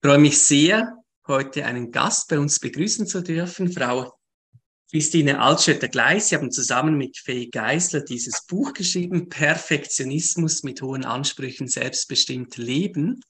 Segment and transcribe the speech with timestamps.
[0.00, 0.96] Ich freue mich sehr,
[1.26, 4.16] heute einen Gast bei uns begrüßen zu dürfen, Frau
[4.92, 6.28] Christine Altschötter-Gleis.
[6.28, 13.20] Sie haben zusammen mit Faye Geisler dieses Buch geschrieben, Perfektionismus mit hohen Ansprüchen, selbstbestimmt leben.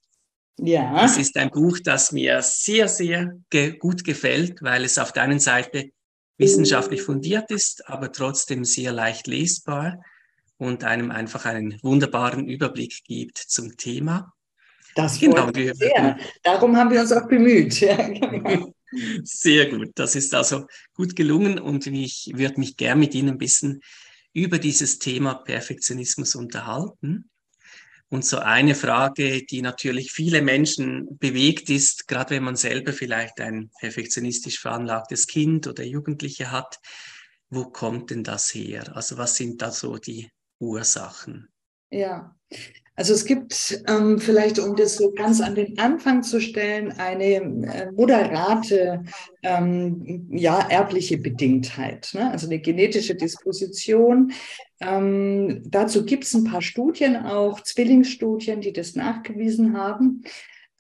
[0.59, 1.07] Ja.
[1.07, 5.23] Es ist ein Buch, das mir sehr, sehr ge gut gefällt, weil es auf der
[5.23, 5.91] einen Seite
[6.37, 10.05] wissenschaftlich fundiert ist, aber trotzdem sehr leicht lesbar
[10.59, 14.35] und einem einfach einen wunderbaren Überblick gibt zum Thema.
[14.99, 16.19] Das genau, wir, sehr.
[16.43, 17.79] Darum haben wir uns auch bemüht.
[17.79, 18.75] Ja, genau.
[19.23, 19.93] Sehr gut.
[19.95, 23.81] Das ist also gut gelungen und ich würde mich gern mit Ihnen ein bisschen
[24.33, 27.31] über dieses Thema Perfektionismus unterhalten.
[28.09, 33.41] Und so eine Frage, die natürlich viele Menschen bewegt ist, gerade wenn man selber vielleicht
[33.41, 36.81] ein perfektionistisch veranlagtes Kind oder Jugendliche hat,
[37.51, 38.97] wo kommt denn das her?
[38.97, 40.29] Also was sind da so die
[40.59, 41.51] Ursachen?
[41.91, 42.35] Ja,
[42.99, 47.35] also es gibt ähm, vielleicht, um das so ganz an den Anfang zu stellen, eine
[47.37, 49.05] äh, moderate,
[49.45, 52.29] ähm, ja, erbliche Bedingtheit, ne?
[52.33, 54.33] also eine genetische Disposition.
[54.81, 60.25] Ähm, dazu gibt es ein paar Studien auch, Zwillingsstudien, die das nachgewiesen haben.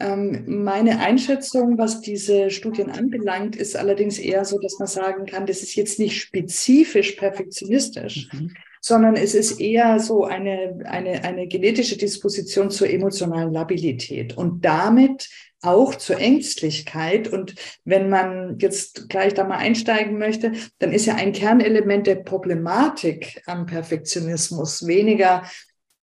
[0.00, 5.46] Ähm, meine Einschätzung, was diese Studien anbelangt, ist allerdings eher so, dass man sagen kann,
[5.46, 11.46] das ist jetzt nicht spezifisch perfektionistisch, mhm sondern es ist eher so eine, eine, eine
[11.46, 15.28] genetische Disposition zur emotionalen Labilität und damit
[15.60, 17.28] auch zur Ängstlichkeit.
[17.28, 17.54] Und
[17.84, 23.42] wenn man jetzt gleich da mal einsteigen möchte, dann ist ja ein Kernelement der Problematik
[23.46, 25.42] am Perfektionismus weniger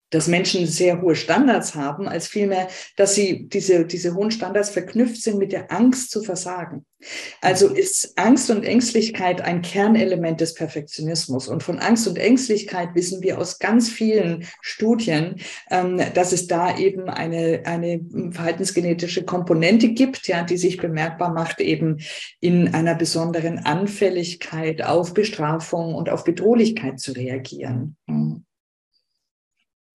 [0.09, 5.21] dass Menschen sehr hohe Standards haben, als vielmehr, dass sie diese, diese hohen Standards verknüpft
[5.21, 6.85] sind mit der Angst zu versagen.
[7.41, 11.47] Also ist Angst und Ängstlichkeit ein Kernelement des Perfektionismus.
[11.47, 15.35] Und von Angst und Ängstlichkeit wissen wir aus ganz vielen Studien,
[15.69, 21.59] ähm, dass es da eben eine, eine verhaltensgenetische Komponente gibt, ja, die sich bemerkbar macht,
[21.59, 21.97] eben
[22.39, 27.95] in einer besonderen Anfälligkeit auf Bestrafung und auf Bedrohlichkeit zu reagieren.
[28.07, 28.46] Mhm.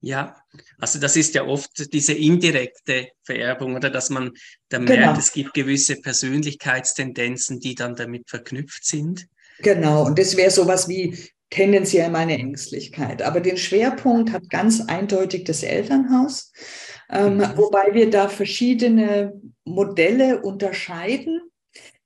[0.04, 0.36] Ja,
[0.78, 4.32] also das ist ja oft diese indirekte Vererbung oder dass man
[4.68, 5.16] da merkt, genau.
[5.16, 9.28] es gibt gewisse Persönlichkeitstendenzen, die dann damit verknüpft sind.
[9.60, 11.16] Genau, und das wäre sowas wie
[11.50, 13.22] tendenziell meine Ängstlichkeit.
[13.22, 16.52] Aber den Schwerpunkt hat ganz eindeutig das Elternhaus,
[17.08, 17.52] ähm, mhm.
[17.54, 21.42] wobei wir da verschiedene Modelle unterscheiden.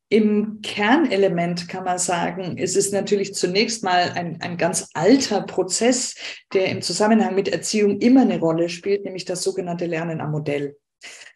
[0.09, 6.15] Im Kernelement kann man sagen, ist es natürlich zunächst mal ein, ein ganz alter Prozess,
[6.53, 10.77] der im Zusammenhang mit Erziehung immer eine Rolle spielt, nämlich das sogenannte Lernen am Modell.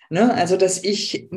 [0.09, 0.33] Ne?
[0.33, 1.29] Also, dass ich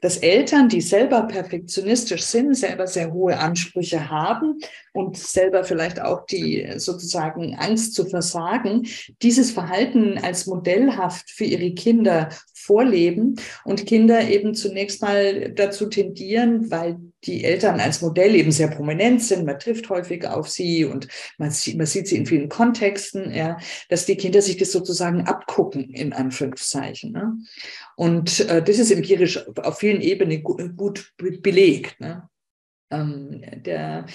[0.00, 4.58] dass Eltern, die selber perfektionistisch sind, selber sehr hohe Ansprüche haben
[4.92, 8.86] und selber vielleicht auch die sozusagen Angst zu versagen,
[9.22, 16.70] dieses Verhalten als modellhaft für ihre Kinder vorleben und Kinder eben zunächst mal dazu tendieren,
[16.70, 21.08] weil die Eltern als Modell eben sehr prominent sind, man trifft häufig auf sie und
[21.36, 23.58] man sieht, man sieht sie in vielen Kontexten, ja,
[23.88, 27.12] dass die Kinder sich das sozusagen abgucken, in Anführungszeichen.
[27.12, 27.36] Ne?
[27.96, 31.98] Und äh, das ist empirisch auf vielen Ebenen gut, gut belegt.
[32.00, 32.28] Ne?
[32.90, 34.06] Ähm, der,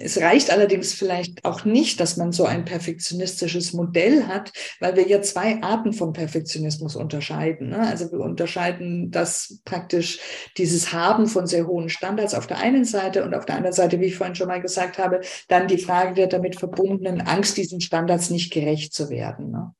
[0.00, 5.08] es reicht allerdings vielleicht auch nicht, dass man so ein perfektionistisches Modell hat, weil wir
[5.08, 7.70] ja zwei Arten von Perfektionismus unterscheiden.
[7.70, 7.80] Ne?
[7.80, 10.20] Also wir unterscheiden das praktisch
[10.56, 13.98] dieses Haben von sehr hohen Standards auf der einen Seite und auf der anderen Seite,
[14.00, 17.80] wie ich vorhin schon mal gesagt habe, dann die Frage der damit verbundenen Angst, diesen
[17.80, 19.50] Standards nicht gerecht zu werden.
[19.50, 19.74] Ne?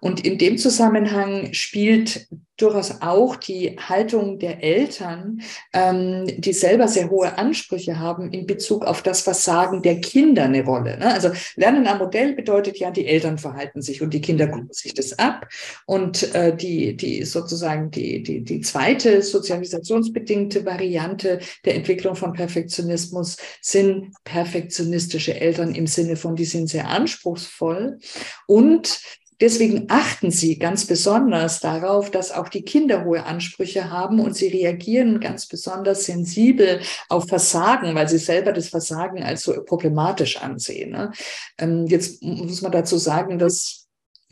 [0.00, 2.28] Und in dem Zusammenhang spielt
[2.60, 5.40] durchaus auch die Haltung der Eltern,
[5.72, 10.64] ähm, die selber sehr hohe Ansprüche haben in Bezug auf das Versagen der Kinder eine
[10.64, 10.96] Rolle.
[10.96, 11.12] Ne?
[11.12, 14.94] Also Lernen am Modell bedeutet ja, die Eltern verhalten sich und die Kinder gucken sich
[14.94, 15.48] das ab.
[15.86, 23.38] Und äh, die, die sozusagen die, die, die zweite sozialisationsbedingte Variante der Entwicklung von Perfektionismus
[23.60, 27.98] sind perfektionistische Eltern im Sinne von, die sind sehr anspruchsvoll
[28.46, 29.00] und
[29.40, 34.48] Deswegen achten Sie ganz besonders darauf, dass auch die Kinder hohe Ansprüche haben und sie
[34.48, 40.90] reagieren ganz besonders sensibel auf Versagen, weil sie selber das Versagen als so problematisch ansehen.
[40.90, 41.12] Ne?
[41.58, 43.88] Ähm, jetzt muss man dazu sagen, dass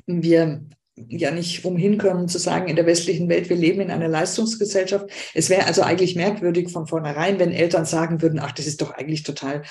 [0.06, 0.62] wir
[1.08, 5.06] ja nicht umhin können zu sagen, in der westlichen Welt, wir leben in einer Leistungsgesellschaft.
[5.34, 8.90] Es wäre also eigentlich merkwürdig von vornherein, wenn Eltern sagen würden, ach, das ist doch
[8.90, 9.62] eigentlich total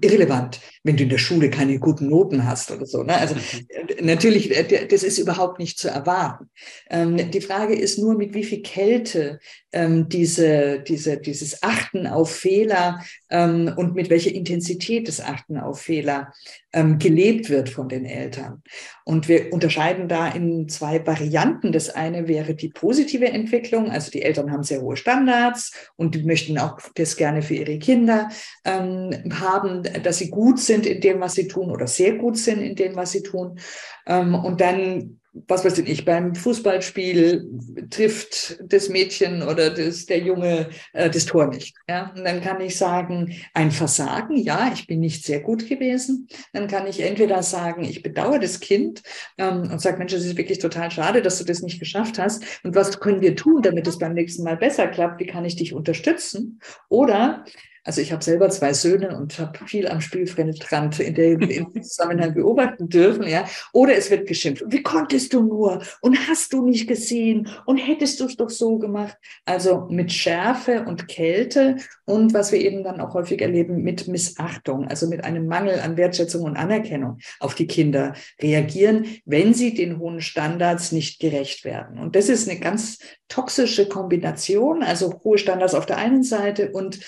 [0.00, 3.02] irrelevant, wenn du in der Schule keine guten Noten hast oder so.
[3.02, 3.14] Ne?
[3.14, 3.36] Also
[4.00, 6.50] natürlich, äh, das ist überhaupt nicht zu erwarten.
[6.90, 9.38] Ähm, die Frage ist nur, mit wie viel Kälte
[9.72, 15.80] ähm, diese, diese, dieses Achten auf Fehler ähm, und mit welcher Intensität das Achten auf
[15.80, 16.32] Fehler
[16.76, 18.62] ähm, gelebt wird von den Eltern.
[19.04, 21.72] Und wir unterscheiden da in zwei Varianten.
[21.72, 26.22] Das eine wäre die positive Entwicklung, also die Eltern haben sehr hohe Standards und die
[26.22, 28.28] möchten auch das gerne für ihre Kinder
[28.66, 32.60] ähm, haben, dass sie gut sind in dem, was sie tun oder sehr gut sind
[32.60, 33.58] in dem, was sie tun.
[34.06, 35.18] Ähm, und dann
[35.48, 37.48] was weiß ich, beim Fußballspiel
[37.90, 41.76] trifft das Mädchen oder das, der Junge äh, das Tor nicht.
[41.88, 42.12] Ja?
[42.16, 46.28] Und dann kann ich sagen, ein Versagen, ja, ich bin nicht sehr gut gewesen.
[46.52, 49.02] Dann kann ich entweder sagen, ich bedauere das Kind
[49.38, 52.44] ähm, und sage, Mensch, es ist wirklich total schade, dass du das nicht geschafft hast.
[52.64, 55.20] Und was können wir tun, damit es beim nächsten Mal besser klappt?
[55.20, 56.60] Wie kann ich dich unterstützen?
[56.88, 57.44] Oder
[57.86, 61.82] also ich habe selber zwei Söhne und habe viel am Spielfeldrand in dem, in dem
[61.84, 63.46] Zusammenhang beobachten dürfen, ja.
[63.72, 64.64] Oder es wird geschimpft.
[64.66, 65.80] Wie konntest du nur?
[66.00, 67.48] Und hast du nicht gesehen?
[67.64, 69.16] Und hättest du es doch so gemacht?
[69.44, 74.88] Also mit Schärfe und Kälte und was wir eben dann auch häufig erleben, mit Missachtung,
[74.88, 80.00] also mit einem Mangel an Wertschätzung und Anerkennung auf die Kinder reagieren, wenn sie den
[80.00, 82.00] hohen Standards nicht gerecht werden.
[82.00, 82.98] Und das ist eine ganz
[83.28, 86.98] toxische Kombination, also hohe Standards auf der einen Seite und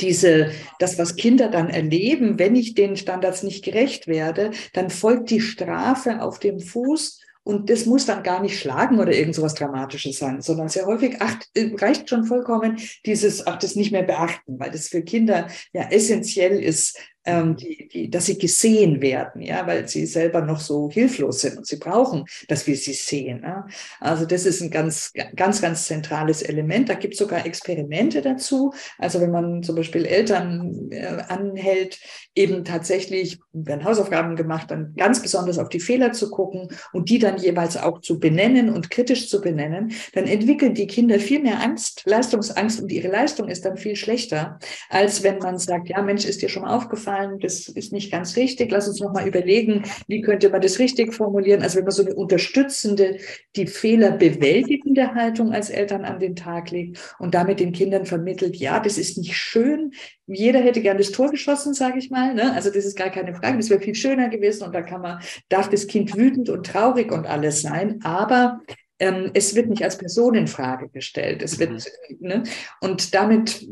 [0.00, 5.30] diese, das, was Kinder dann erleben, wenn ich den Standards nicht gerecht werde, dann folgt
[5.30, 9.54] die Strafe auf dem Fuß und das muss dann gar nicht schlagen oder irgend sowas
[9.54, 14.02] Dramatisches sein, sondern sehr häufig ach, äh, reicht schon vollkommen dieses, ach, das nicht mehr
[14.02, 19.42] beachten, weil das für Kinder ja essentiell ist, ähm, die, die, dass sie gesehen werden,
[19.42, 23.42] ja, weil sie selber noch so hilflos sind und sie brauchen, dass wir sie sehen.
[23.42, 23.66] Ja?
[24.00, 26.88] Also das ist ein ganz, ganz, ganz zentrales Element.
[26.88, 28.72] Da gibt es sogar Experimente dazu.
[28.98, 31.98] Also wenn man zum Beispiel Eltern äh, anhält,
[32.34, 37.18] eben tatsächlich werden Hausaufgaben gemacht, dann ganz besonders auf die Fehler zu gucken und die
[37.18, 41.62] dann jeweils auch zu benennen und kritisch zu benennen, dann entwickeln die Kinder viel mehr
[41.62, 44.58] Angst, Leistungsangst und ihre Leistung ist dann viel schlechter,
[44.90, 48.10] als wenn man sagt, ja Mensch, ist dir schon mal aufgefallen, aufgefallen, das ist nicht
[48.10, 48.70] ganz richtig.
[48.70, 51.62] Lass uns nochmal überlegen, wie könnte man das richtig formulieren.
[51.62, 53.18] Also wenn man so eine unterstützende,
[53.54, 58.56] die Fehler bewältigende Haltung als Eltern an den Tag legt und damit den Kindern vermittelt,
[58.56, 59.92] ja, das ist nicht schön.
[60.26, 62.34] Jeder hätte gern das Tor geschossen, sage ich mal.
[62.34, 62.52] Ne?
[62.52, 63.56] Also das ist gar keine Frage.
[63.56, 67.12] Das wäre viel schöner gewesen und da kann man, darf das Kind wütend und traurig
[67.12, 68.00] und alles sein.
[68.02, 68.60] Aber
[68.98, 71.42] ähm, es wird nicht als Person in Frage gestellt.
[71.42, 71.80] Es wird, mhm.
[72.20, 72.42] ne?
[72.80, 73.66] Und damit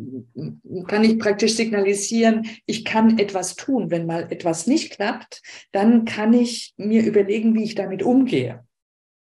[0.86, 3.90] kann ich praktisch signalisieren, ich kann etwas tun.
[3.90, 5.42] Wenn mal etwas nicht klappt,
[5.72, 8.64] dann kann ich mir überlegen, wie ich damit umgehe.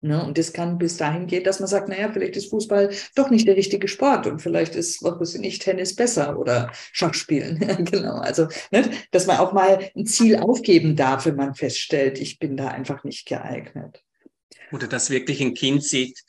[0.02, 0.22] Ne?
[0.22, 3.48] Und das kann bis dahin gehen, dass man sagt, naja, vielleicht ist Fußball doch nicht
[3.48, 7.60] der richtige Sport und vielleicht ist, was weiß ich nicht, Tennis besser oder Schachspielen.
[7.90, 8.18] genau.
[8.18, 8.90] Also, ne?
[9.12, 13.06] dass man auch mal ein Ziel aufgeben darf, wenn man feststellt, ich bin da einfach
[13.06, 14.04] nicht geeignet
[14.74, 16.20] oder dass wirklich ein Kind sieht,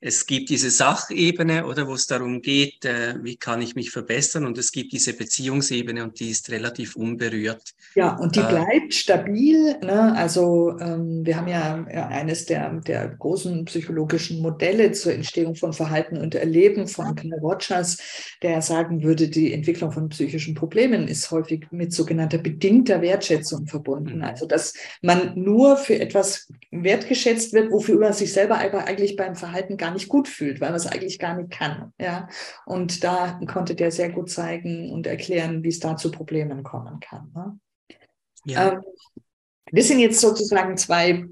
[0.00, 4.44] es gibt diese Sachebene, oder wo es darum geht, äh, wie kann ich mich verbessern,
[4.44, 7.74] und es gibt diese Beziehungsebene und die ist relativ unberührt.
[7.94, 9.78] Ja, und die äh, bleibt stabil.
[9.80, 10.14] Ne?
[10.14, 15.72] Also ähm, wir haben ja, ja eines der, der großen psychologischen Modelle zur Entstehung von
[15.72, 17.96] Verhalten und Erleben von Carl Rogers,
[18.42, 24.18] der sagen würde, die Entwicklung von psychischen Problemen ist häufig mit sogenannter bedingter Wertschätzung verbunden.
[24.18, 24.24] Mhm.
[24.24, 29.76] Also dass man nur für etwas wertgeschätzt wird, wofür man sich selber eigentlich beim Verhalten
[29.76, 31.92] gar gar nicht gut fühlt, weil man es eigentlich gar nicht kann.
[32.00, 32.28] Ja?
[32.64, 36.98] Und da konnte der sehr gut zeigen und erklären, wie es da zu Problemen kommen
[37.00, 37.30] kann.
[37.34, 37.58] Ne?
[38.44, 38.72] Ja.
[38.72, 38.82] Ähm,
[39.70, 41.24] das sind jetzt sozusagen zwei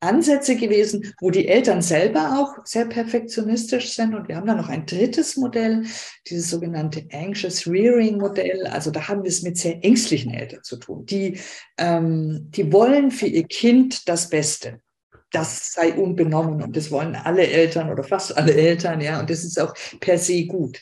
[0.00, 4.14] Ansätze gewesen, wo die Eltern selber auch sehr perfektionistisch sind.
[4.14, 5.84] Und wir haben dann noch ein drittes Modell,
[6.28, 8.66] dieses sogenannte Anxious Rearing Modell.
[8.66, 11.06] Also da haben wir es mit sehr ängstlichen Eltern zu tun.
[11.06, 11.38] Die,
[11.78, 14.80] ähm, die wollen für ihr Kind das Beste
[15.36, 19.44] das sei unbenommen und das wollen alle Eltern oder fast alle Eltern, ja, und das
[19.44, 20.80] ist auch per se gut.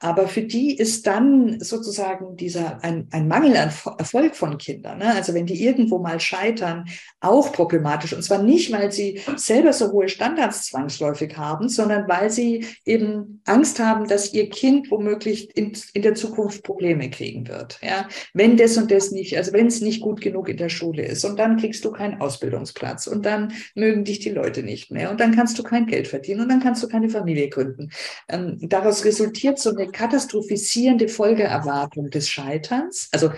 [0.00, 5.14] Aber für die ist dann sozusagen dieser ein, ein Mangel an Erfolg von Kindern, ne?
[5.14, 6.84] also wenn die irgendwo mal scheitern,
[7.20, 8.12] auch problematisch.
[8.12, 13.40] Und zwar nicht, weil sie selber so hohe Standards zwangsläufig haben, sondern weil sie eben
[13.46, 17.78] Angst haben, dass ihr Kind womöglich in, in der Zukunft Probleme kriegen wird.
[17.82, 21.06] Ja, wenn das und das nicht, also wenn es nicht gut genug in der Schule
[21.06, 25.10] ist und dann kriegst du keinen Ausbildungsplatz und dann mögen dich die Leute nicht mehr
[25.10, 27.90] und dann kannst du kein Geld verdienen und dann kannst du keine Familie gründen.
[28.28, 33.08] Ähm, daraus resultiert so eine katastrophisierende Folgeerwartung des Scheiterns.
[33.12, 33.30] Also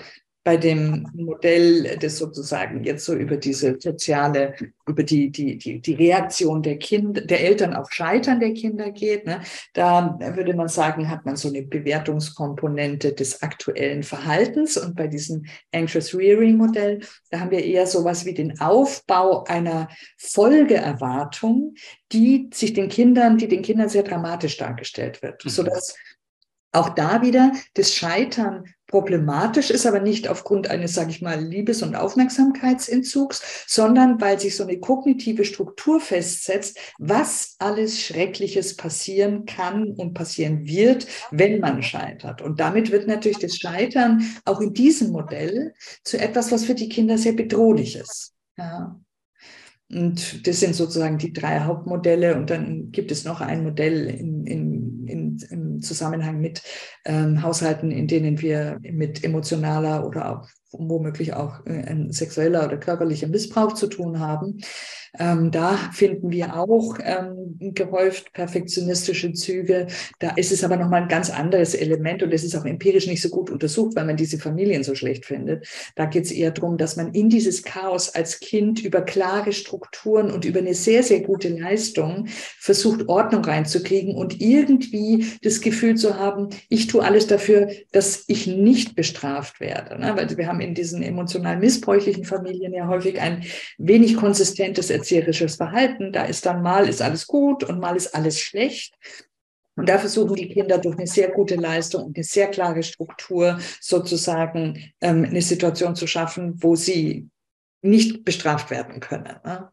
[0.46, 4.54] bei dem Modell, das sozusagen jetzt so über diese soziale,
[4.86, 9.26] über die, die, die, die Reaktion der Kinder, der Eltern auf Scheitern der Kinder geht,
[9.26, 9.40] ne,
[9.72, 14.76] da würde man sagen, hat man so eine Bewertungskomponente des aktuellen Verhaltens.
[14.76, 17.00] Und bei diesem Anxious Rearing Modell,
[17.30, 21.74] da haben wir eher sowas wie den Aufbau einer Folgeerwartung,
[22.12, 25.50] die sich den Kindern, die den Kindern sehr dramatisch dargestellt wird, mhm.
[25.50, 25.96] sodass
[26.70, 31.82] Auch da wieder das Scheitern problematisch ist, aber nicht aufgrund eines, sage ich mal, Liebes-
[31.82, 39.90] und Aufmerksamkeitsentzugs, sondern weil sich so eine kognitive Struktur festsetzt, was alles Schreckliches passieren kann
[39.92, 42.42] und passieren wird, wenn man scheitert.
[42.42, 45.74] Und damit wird natürlich das Scheitern auch in diesem Modell
[46.04, 48.34] zu etwas, was für die Kinder sehr bedrohlich ist.
[48.56, 48.98] Ja.
[49.88, 52.36] Und das sind sozusagen die drei Hauptmodelle.
[52.36, 55.38] Und dann gibt es noch ein Modell in, in, in,
[55.82, 56.62] Zusammenhang mit
[57.04, 62.76] ähm, Haushalten, in denen wir mit emotionaler oder auch womöglich auch äh, ein sexueller oder
[62.76, 64.60] körperlicher Missbrauch zu tun haben.
[65.18, 69.86] Ähm, da finden wir auch ähm, gehäuft perfektionistische Züge.
[70.18, 73.22] Da ist es aber nochmal ein ganz anderes Element und es ist auch empirisch nicht
[73.22, 75.66] so gut untersucht, weil man diese Familien so schlecht findet.
[75.94, 80.30] Da geht es eher darum, dass man in dieses Chaos als Kind über klare Strukturen
[80.30, 82.26] und über eine sehr, sehr gute Leistung
[82.58, 88.46] versucht, Ordnung reinzukriegen und irgendwie das Gefühl zu haben, ich tue alles dafür, dass ich
[88.46, 89.98] nicht bestraft werde.
[89.98, 90.12] Ne?
[90.14, 93.44] Weil wir haben in diesen emotional missbräuchlichen Familien ja häufig ein
[93.78, 96.12] wenig konsistentes erzieherisches Verhalten.
[96.12, 98.94] Da ist dann mal ist alles gut und mal ist alles schlecht.
[99.76, 103.58] Und da versuchen die Kinder durch eine sehr gute Leistung und eine sehr klare Struktur
[103.80, 107.28] sozusagen ähm, eine Situation zu schaffen, wo sie
[107.82, 109.36] nicht bestraft werden können.
[109.44, 109.70] Ne?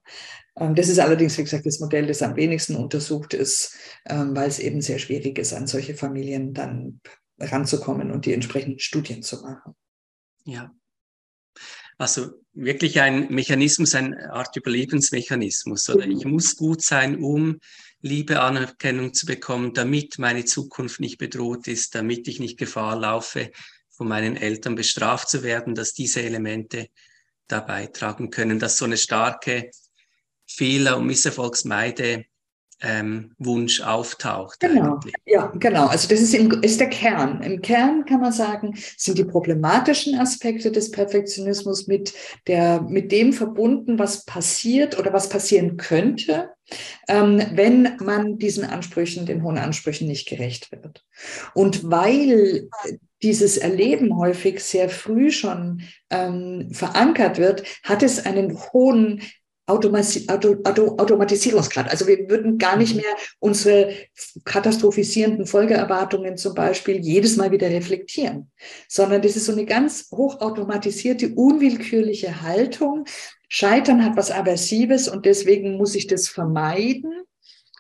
[0.57, 4.49] Ähm, das ist allerdings, wie gesagt, das Modell, das am wenigsten untersucht ist, ähm, weil
[4.49, 6.99] es eben sehr schwierig ist, an solche Familien dann
[7.39, 9.73] ranzukommen und die entsprechenden Studien zu machen.
[10.45, 10.73] Ja,
[11.97, 15.89] also wirklich ein Mechanismus, eine Art Überlebensmechanismus.
[15.89, 17.59] Oder ich muss gut sein, um
[18.01, 23.51] Liebe, Anerkennung zu bekommen, damit meine Zukunft nicht bedroht ist, damit ich nicht Gefahr laufe,
[23.91, 26.87] von meinen Eltern bestraft zu werden, dass diese Elemente
[27.47, 29.69] da beitragen können, dass so eine starke
[30.47, 32.25] Fehler- und Misserfolgsmeide
[32.83, 34.59] ähm, Wunsch auftaucht.
[34.59, 35.13] Genau, eigentlich.
[35.25, 35.87] ja, genau.
[35.87, 37.41] Also das ist, im, ist der Kern.
[37.41, 42.13] Im Kern kann man sagen, sind die problematischen Aspekte des Perfektionismus mit,
[42.47, 46.49] der, mit dem verbunden, was passiert oder was passieren könnte,
[47.07, 51.05] ähm, wenn man diesen Ansprüchen, den hohen Ansprüchen nicht gerecht wird.
[51.53, 52.69] Und weil
[53.21, 59.21] dieses Erleben häufig sehr früh schon ähm, verankert wird, hat es einen hohen
[59.65, 61.89] Automasi Auto Auto Automatisierungsgrad.
[61.89, 63.01] Also wir würden gar nicht mhm.
[63.01, 63.93] mehr unsere
[64.43, 68.51] katastrophisierenden Folgeerwartungen zum Beispiel jedes Mal wieder reflektieren,
[68.87, 73.05] sondern das ist so eine ganz hochautomatisierte, unwillkürliche Haltung.
[73.47, 77.23] Scheitern hat was Aversives und deswegen muss ich das vermeiden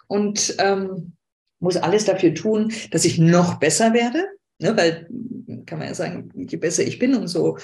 [0.07, 1.13] und ähm,
[1.59, 4.25] muss alles dafür tun, dass ich noch besser werde.
[4.59, 5.07] Ne, weil
[5.65, 7.57] kann man ja sagen, je besser ich bin, umso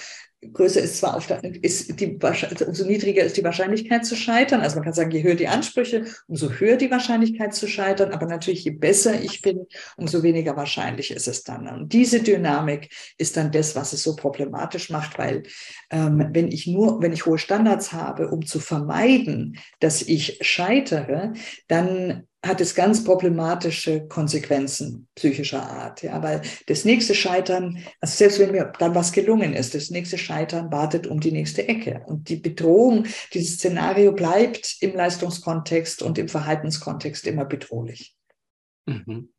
[0.53, 2.17] größer ist zwar auf der, ist die,
[2.65, 4.61] umso niedriger ist die Wahrscheinlichkeit zu scheitern.
[4.61, 8.11] Also man kann sagen, je höher die Ansprüche, umso höher die Wahrscheinlichkeit zu scheitern.
[8.11, 9.65] Aber natürlich, je besser ich bin,
[9.97, 11.67] umso weniger wahrscheinlich ist es dann.
[11.67, 15.43] Und diese Dynamik ist dann das, was es so problematisch macht, weil
[15.91, 21.33] ähm, wenn ich nur, wenn ich hohe Standards habe, um zu vermeiden, dass ich scheitere,
[21.67, 26.03] dann hat es ganz problematische Konsequenzen psychischer Art.
[26.03, 30.17] Ja, weil das nächste Scheitern, also selbst wenn mir dann was gelungen ist, das nächste
[30.17, 32.01] Scheitern wartet um die nächste Ecke.
[32.05, 38.15] Und die Bedrohung, dieses Szenario bleibt im Leistungskontext und im Verhaltenskontext immer bedrohlich.
[38.85, 39.33] Mhm.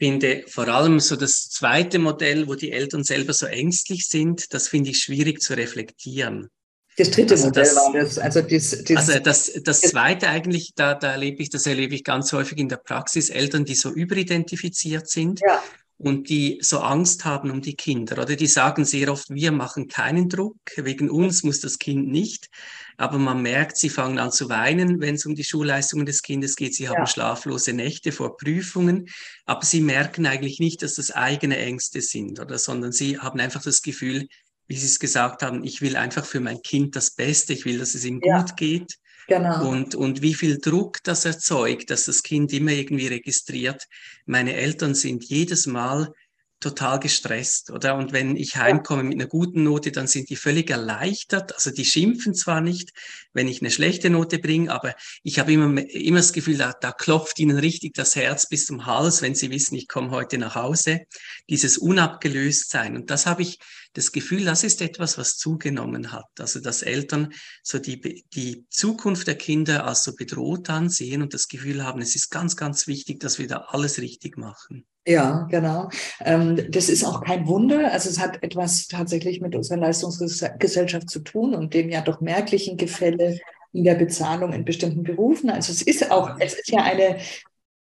[0.00, 4.52] Ich finde vor allem so das zweite Modell, wo die Eltern selber so ängstlich sind,
[4.54, 6.50] das finde ich schwierig zu reflektieren.
[6.98, 8.18] Das dritte also Modell das, war das.
[8.18, 12.02] Also das, das, also das, das zweite eigentlich, da, da erlebe ich, das erlebe ich
[12.02, 15.62] ganz häufig in der Praxis, Eltern, die so überidentifiziert sind ja.
[15.96, 18.20] und die so Angst haben um die Kinder.
[18.20, 22.48] Oder die sagen sehr oft, wir machen keinen Druck, wegen uns muss das Kind nicht.
[22.96, 26.56] Aber man merkt, sie fangen an zu weinen, wenn es um die Schulleistungen des Kindes
[26.56, 26.74] geht.
[26.74, 29.08] Sie haben schlaflose Nächte vor Prüfungen,
[29.46, 33.62] aber sie merken eigentlich nicht, dass das eigene Ängste sind, oder, sondern sie haben einfach
[33.62, 34.26] das Gefühl,
[34.68, 37.78] wie Sie es gesagt haben, ich will einfach für mein Kind das Beste, ich will,
[37.78, 38.98] dass es ihm ja, gut geht.
[39.26, 39.68] Genau.
[39.68, 43.84] Und, und wie viel Druck das erzeugt, dass das Kind immer irgendwie registriert.
[44.24, 46.12] Meine Eltern sind jedes Mal
[46.60, 47.94] total gestresst, oder?
[47.96, 51.54] Und wenn ich heimkomme mit einer guten Note, dann sind die völlig erleichtert.
[51.54, 52.90] Also die schimpfen zwar nicht,
[53.32, 56.90] wenn ich eine schlechte Note bringe, aber ich habe immer, immer das Gefühl, da, da
[56.90, 60.56] klopft ihnen richtig das Herz bis zum Hals, wenn sie wissen, ich komme heute nach
[60.56, 61.02] Hause.
[61.48, 62.96] Dieses Unabgelöstsein.
[62.96, 63.58] Und das habe ich
[63.94, 66.26] das Gefühl, das ist etwas, was zugenommen hat.
[66.38, 71.48] Also dass Eltern so die, die Zukunft der Kinder als so bedroht ansehen und das
[71.48, 74.86] Gefühl haben, es ist ganz, ganz wichtig, dass wir da alles richtig machen.
[75.06, 75.88] Ja, genau.
[76.20, 77.90] Ähm, das ist auch kein Wunder.
[77.92, 82.76] Also es hat etwas tatsächlich mit unserer Leistungsgesellschaft zu tun und dem ja doch merklichen
[82.76, 83.38] Gefälle
[83.72, 85.50] in der Bezahlung in bestimmten Berufen.
[85.50, 87.18] Also es ist auch, es ist ja eine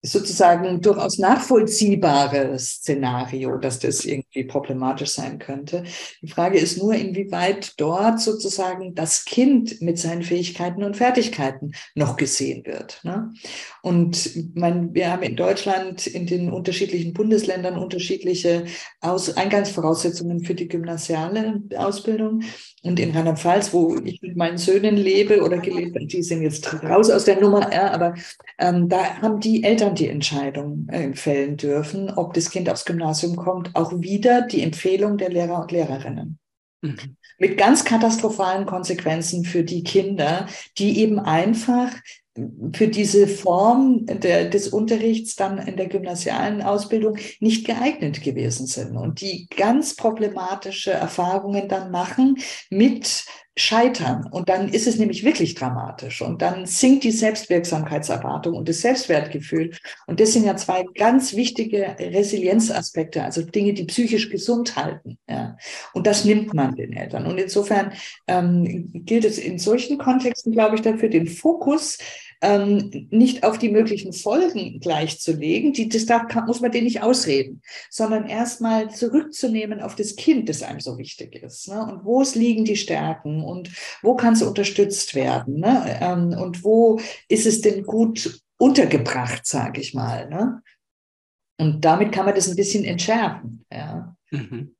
[0.03, 5.83] sozusagen durchaus nachvollziehbares Szenario, dass das irgendwie problematisch sein könnte.
[6.21, 12.15] Die Frage ist nur, inwieweit dort sozusagen das Kind mit seinen Fähigkeiten und Fertigkeiten noch
[12.15, 13.01] gesehen wird.
[13.03, 13.33] Ne?
[13.81, 18.65] Und man, wir haben in Deutschland in den unterschiedlichen Bundesländern unterschiedliche
[19.01, 22.43] Aus Eingangsvoraussetzungen für die gymnasiale Ausbildung.
[22.83, 27.09] Und in Rheinland-Pfalz, wo ich mit meinen Söhnen lebe oder gelebt die sind jetzt raus
[27.09, 28.13] aus der Nummer, ja, aber
[28.59, 33.35] ähm, da haben die Eltern die Entscheidung äh, fällen dürfen, ob das Kind aufs Gymnasium
[33.35, 36.39] kommt, auch wieder die Empfehlung der Lehrer und Lehrerinnen.
[36.81, 37.17] Mhm.
[37.39, 41.91] Mit ganz katastrophalen Konsequenzen für die Kinder, die eben einfach
[42.73, 48.95] für diese Form der, des Unterrichts dann in der gymnasialen Ausbildung nicht geeignet gewesen sind
[48.95, 52.37] und die ganz problematische Erfahrungen dann machen
[52.69, 53.25] mit
[53.57, 54.27] Scheitern.
[54.29, 56.21] Und dann ist es nämlich wirklich dramatisch.
[56.21, 59.71] Und dann sinkt die Selbstwirksamkeitserwartung und das Selbstwertgefühl.
[60.05, 65.17] Und das sind ja zwei ganz wichtige Resilienzaspekte, also Dinge, die psychisch gesund halten.
[65.27, 65.57] Ja.
[65.93, 67.25] Und das nimmt man den Eltern.
[67.25, 67.93] Und insofern
[68.27, 71.97] ähm, gilt es in solchen Kontexten, glaube ich, dafür, den Fokus
[72.41, 77.61] ähm, nicht auf die möglichen Folgen gleichzulegen, die, das darf, muss man denen nicht ausreden,
[77.89, 81.67] sondern erstmal zurückzunehmen auf das Kind, das einem so wichtig ist.
[81.67, 81.81] Ne?
[81.81, 85.99] Und wo es liegen die Stärken und wo kann es unterstützt werden ne?
[86.01, 90.29] Ähm, und wo ist es denn gut untergebracht, sage ich mal.
[90.29, 90.61] Ne?
[91.59, 93.65] Und damit kann man das ein bisschen entschärfen.
[93.71, 94.15] Ja.
[94.31, 94.76] Mhm.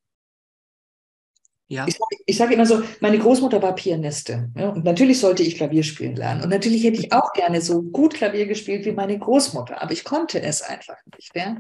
[1.70, 1.86] Ja.
[1.86, 4.54] Ich sage sag immer so, meine Großmutter war Pianistin.
[4.58, 6.42] Ja, und natürlich sollte ich Klavier spielen lernen.
[6.42, 9.82] Und natürlich hätte ich auch gerne so gut Klavier gespielt wie meine Großmutter.
[9.82, 11.36] Aber ich konnte es einfach nicht.
[11.36, 11.58] Ja?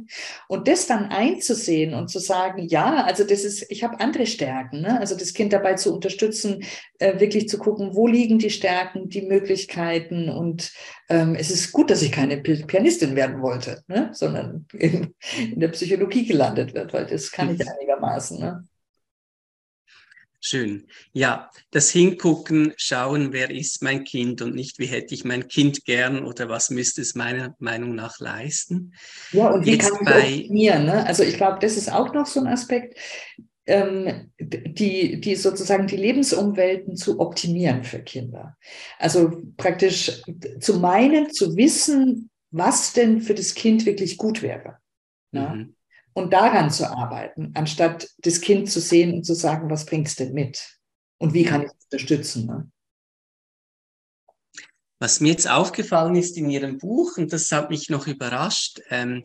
[0.47, 4.81] Und das dann einzusehen und zu sagen, ja, also das ist, ich habe andere Stärken.
[4.81, 4.97] Ne?
[4.97, 6.63] Also das Kind dabei zu unterstützen,
[6.99, 10.29] äh, wirklich zu gucken, wo liegen die Stärken, die Möglichkeiten.
[10.29, 10.71] Und
[11.09, 14.09] ähm, es ist gut, dass ich keine Pianistin werden wollte, ne?
[14.13, 18.39] sondern in, in der Psychologie gelandet wird, weil das kann ich einigermaßen.
[18.39, 18.63] Ne?
[20.39, 20.87] Schön.
[21.13, 25.83] Ja, das Hingucken, schauen, wer ist mein Kind und nicht, wie hätte ich mein Kind
[25.83, 28.93] gern oder was müsste es meiner Meinung nach leisten.
[29.31, 30.85] Ja, und wie Jetzt kann ich bei, optimieren?
[30.85, 31.05] Ne?
[31.05, 32.99] Also ich glaube, das ist auch noch so ein Aspekt,
[33.65, 38.55] ähm, die, die sozusagen die Lebensumwelten zu optimieren für Kinder.
[38.99, 40.21] Also praktisch
[40.59, 44.77] zu meinen, zu wissen, was denn für das Kind wirklich gut wäre.
[45.31, 45.53] Ne?
[45.55, 45.76] Mhm
[46.17, 50.15] und daran zu arbeiten, anstatt das Kind zu sehen und zu sagen, was bringt es
[50.15, 50.79] denn mit?
[51.19, 52.47] Und wie kann ich es unterstützen?
[52.47, 52.71] Ne?
[54.97, 59.21] Was mir jetzt aufgefallen ist in Ihrem Buch, und das hat mich noch überrascht, ähm,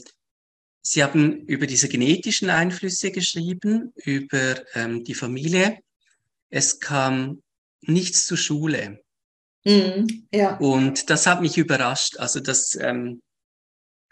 [0.83, 5.79] Sie haben über diese genetischen Einflüsse geschrieben, über ähm, die Familie.
[6.51, 7.43] Es kam
[7.81, 9.03] nichts zur Schule.
[9.65, 10.59] Mhm, ja.
[10.59, 12.19] Und das hat mich überrascht.
[12.19, 13.23] Also das, ähm,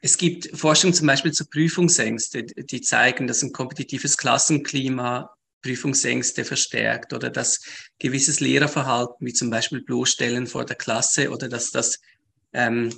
[0.03, 7.13] es gibt Forschung zum Beispiel zu Prüfungsängste, die zeigen, dass ein kompetitives Klassenklima Prüfungsängste verstärkt
[7.13, 7.61] oder dass
[7.99, 12.01] gewisses Lehrerverhalten, wie zum Beispiel Bloßstellen vor der Klasse oder dass das
[12.53, 12.91] ähm,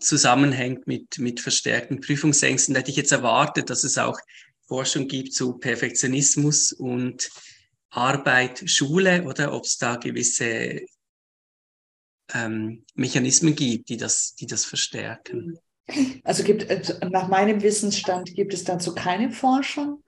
[0.00, 2.74] zusammenhängt mit, mit verstärkten Prüfungsängsten.
[2.74, 4.18] Da hätte ich jetzt erwartet, dass es auch
[4.66, 7.28] Forschung gibt zu Perfektionismus und
[7.90, 10.80] Arbeit, Schule oder ob es da gewisse
[12.32, 15.58] ähm, Mechanismen gibt, die das, die das verstärken.
[16.24, 16.66] Also gibt
[17.10, 20.02] nach meinem Wissensstand gibt es dazu keine Forschung.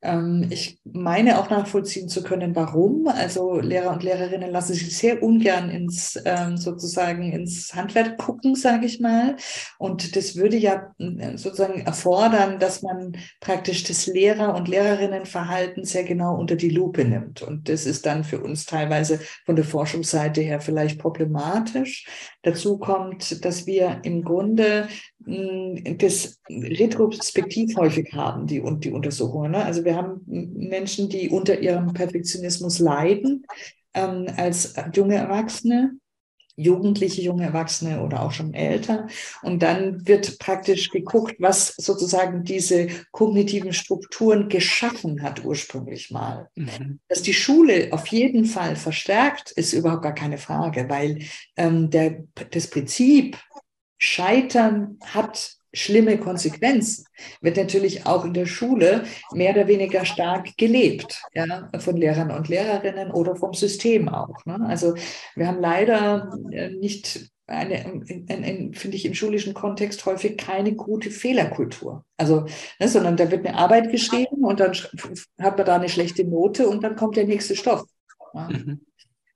[0.00, 3.08] Ähm, ich meine auch nachvollziehen zu können, warum.
[3.08, 8.86] Also Lehrer und Lehrerinnen lassen sich sehr ungern ins ähm, sozusagen ins Handwerk gucken, sage
[8.86, 9.34] ich mal.
[9.78, 16.04] Und das würde ja äh, sozusagen erfordern, dass man praktisch das Lehrer- und Lehrerinnenverhalten sehr
[16.04, 17.42] genau unter die Lupe nimmt.
[17.42, 22.06] Und das ist dann für uns teilweise von der Forschungsseite her vielleicht problematisch.
[22.42, 24.86] Dazu kommt, dass wir im Grunde
[25.98, 29.52] das retrospektiv häufig haben, die, die Untersuchungen.
[29.52, 29.64] Ne?
[29.64, 33.44] Also wir haben Menschen, die unter ihrem Perfektionismus leiden,
[33.94, 35.98] ähm, als junge Erwachsene,
[36.58, 39.06] jugendliche junge Erwachsene oder auch schon älter.
[39.42, 46.48] Und dann wird praktisch geguckt, was sozusagen diese kognitiven Strukturen geschaffen hat ursprünglich mal.
[46.56, 46.98] Mhm.
[47.08, 51.20] Dass die Schule auf jeden Fall verstärkt, ist überhaupt gar keine Frage, weil
[51.56, 53.36] ähm, der, das Prinzip
[53.98, 57.04] Scheitern hat schlimme Konsequenzen,
[57.40, 62.48] wird natürlich auch in der Schule mehr oder weniger stark gelebt, ja, von Lehrern und
[62.48, 64.44] Lehrerinnen oder vom System auch.
[64.46, 64.58] Ne?
[64.66, 64.94] Also
[65.36, 68.02] wir haben leider äh, nicht eine,
[68.74, 72.04] finde ich, im schulischen Kontext häufig keine gute Fehlerkultur.
[72.18, 72.44] Also,
[72.78, 74.74] ne, sondern da wird eine Arbeit geschrieben und dann
[75.40, 77.84] hat man da eine schlechte Note und dann kommt der nächste Stoff.
[78.34, 78.48] Ja?
[78.50, 78.80] Mhm.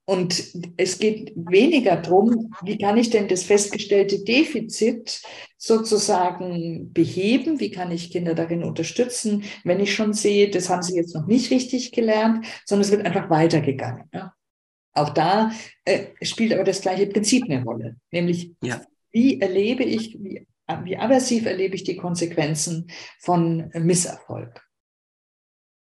[0.04, 5.22] Und es geht weniger darum, wie kann ich denn das festgestellte Defizit
[5.56, 7.60] sozusagen beheben?
[7.60, 11.26] Wie kann ich Kinder darin unterstützen, wenn ich schon sehe, das haben sie jetzt noch
[11.28, 14.08] nicht richtig gelernt, sondern es wird einfach weitergegangen.
[14.12, 14.34] Ja?
[14.92, 15.52] Auch da
[15.84, 18.82] äh, spielt aber das gleiche Prinzip eine Rolle, nämlich ja.
[19.12, 20.48] wie erlebe ich, wie,
[20.84, 24.66] wie aversiv erlebe ich die Konsequenzen von Misserfolg.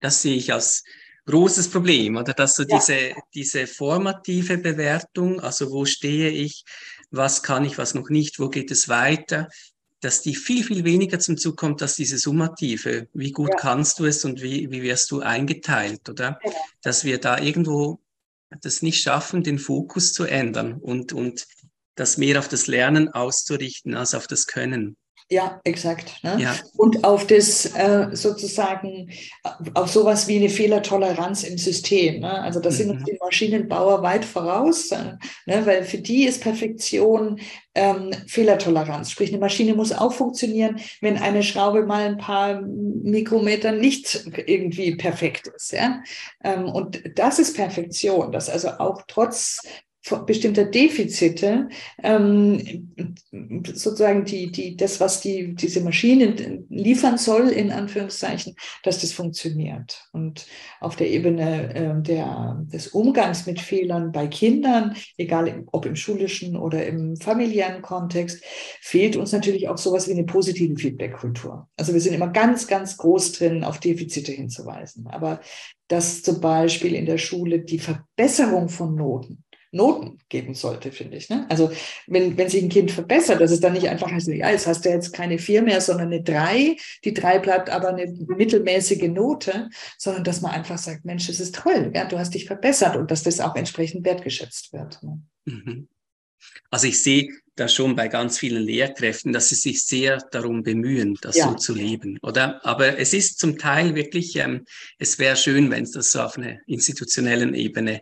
[0.02, 0.84] Das sehe ich als
[1.28, 2.78] großes Problem, oder dass so ja.
[2.78, 6.64] diese, diese formative Bewertung, also wo stehe ich,
[7.12, 9.48] was kann ich, was noch nicht, wo geht es weiter,
[10.00, 13.08] dass die viel, viel weniger zum Zug kommt als diese summative.
[13.14, 13.56] Wie gut ja.
[13.58, 16.40] kannst du es und wie, wie wirst du eingeteilt, oder?
[16.44, 16.52] Ja.
[16.82, 18.00] Dass wir da irgendwo
[18.62, 21.48] das nicht schaffen, den Fokus zu ändern und, und
[21.96, 24.96] das mehr auf das Lernen auszurichten als auf das Können.
[25.30, 26.24] Ja, exakt.
[26.24, 26.38] Ne?
[26.40, 26.56] Ja.
[26.78, 29.12] Und auf das äh, sozusagen,
[29.74, 32.22] auf sowas wie eine Fehlertoleranz im System.
[32.22, 32.42] Ne?
[32.42, 33.06] Also da sind uns mhm.
[33.06, 35.66] die Maschinenbauer weit voraus, äh, ne?
[35.66, 37.42] weil für die ist Perfektion
[37.76, 39.12] ähm, Fehlertoleranz.
[39.12, 44.96] Sprich, eine Maschine muss auch funktionieren, wenn eine Schraube mal ein paar Mikrometer nicht irgendwie
[44.96, 45.74] perfekt ist.
[45.74, 46.02] Ja?
[46.42, 49.62] Ähm, und das ist Perfektion, dass also auch trotz
[50.26, 51.70] bestimmter Defizite
[52.04, 52.94] ähm,
[53.66, 60.08] sozusagen die, die, das, was die, diese Maschine liefern soll, in Anführungszeichen, dass das funktioniert.
[60.12, 60.46] Und
[60.80, 66.56] auf der Ebene äh, der, des Umgangs mit Fehlern bei Kindern, egal ob im schulischen
[66.56, 68.44] oder im familiären Kontext,
[68.82, 71.68] fehlt uns natürlich auch sowas wie eine positive Feedback-Kultur.
[71.78, 75.08] Also wir sind immer ganz, ganz groß drin, auf Defizite hinzuweisen.
[75.08, 75.40] Aber
[75.88, 81.30] dass zum Beispiel in der Schule die Verbesserung von Noten Noten geben sollte, finde ich.
[81.30, 81.46] Ne?
[81.50, 81.72] Also
[82.08, 84.86] wenn, wenn sich ein Kind verbessert, dass es dann nicht einfach heißt, ja, jetzt hast
[84.86, 86.78] du jetzt keine vier mehr, sondern eine drei.
[87.04, 91.56] Die drei bleibt aber eine mittelmäßige Note, sondern dass man einfach sagt, Mensch, das ist
[91.56, 95.02] toll, ja, du hast dich verbessert und dass das auch entsprechend wertgeschätzt wird.
[95.04, 95.22] Ne?
[95.46, 95.88] Mhm.
[96.70, 101.18] Also ich sehe da schon bei ganz vielen Lehrkräften, dass sie sich sehr darum bemühen,
[101.22, 101.50] das ja.
[101.50, 102.64] so zu leben, oder?
[102.66, 104.66] Aber es ist zum Teil wirklich, ähm,
[105.00, 108.02] es wäre schön, wenn es das so auf einer institutionellen Ebene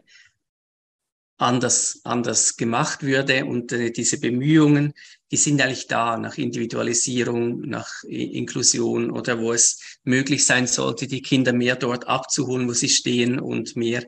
[1.38, 3.46] anders, anders gemacht würde.
[3.46, 4.94] Und äh, diese Bemühungen,
[5.32, 11.22] die sind eigentlich da nach Individualisierung, nach Inklusion oder wo es möglich sein sollte, die
[11.22, 14.04] Kinder mehr dort abzuholen, wo sie stehen und mehr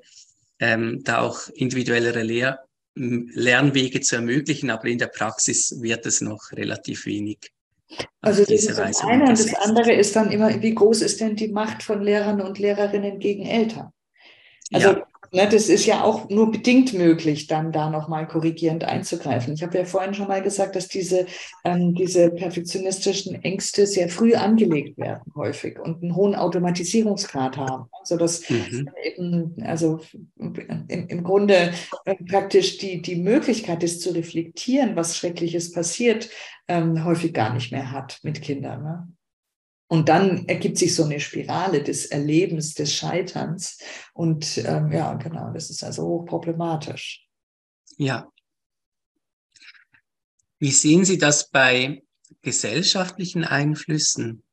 [0.59, 2.63] ähm, da auch individuellere Lehr
[2.95, 4.71] Lernwege zu ermöglichen.
[4.71, 7.51] Aber in der Praxis wird es noch relativ wenig.
[8.21, 11.35] Also das ist das eine und das andere ist dann immer, wie groß ist denn
[11.35, 13.93] die Macht von Lehrern und Lehrerinnen gegen Eltern?
[14.73, 15.06] Also ja.
[15.31, 19.53] Ne, das ist ja auch nur bedingt möglich, dann da nochmal korrigierend einzugreifen.
[19.53, 21.25] Ich habe ja vorhin schon mal gesagt, dass diese,
[21.65, 27.89] ähm, diese perfektionistischen Ängste sehr früh angelegt werden, häufig und einen hohen Automatisierungsgrad haben.
[27.99, 28.89] Also dass mhm.
[29.03, 29.99] eben, also
[30.37, 31.71] im, im Grunde
[32.05, 36.29] äh, praktisch die, die Möglichkeit, das zu reflektieren, was Schreckliches passiert,
[36.67, 38.83] ähm, häufig gar nicht mehr hat mit Kindern.
[38.83, 39.07] Ne?
[39.87, 43.77] Und dann ergibt sich so eine Spirale des Erlebens, des Scheiterns.
[44.13, 47.25] Und ähm, ja, genau, das ist also hochproblematisch.
[47.97, 48.29] Ja.
[50.59, 52.03] Wie sehen Sie das bei
[52.41, 54.43] gesellschaftlichen Einflüssen?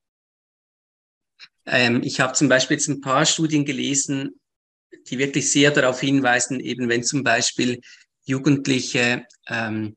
[1.67, 4.41] Ähm, ich habe zum Beispiel jetzt ein paar Studien gelesen,
[5.09, 7.81] die wirklich sehr darauf hinweisen, eben wenn zum Beispiel
[8.25, 9.97] Jugendliche ähm,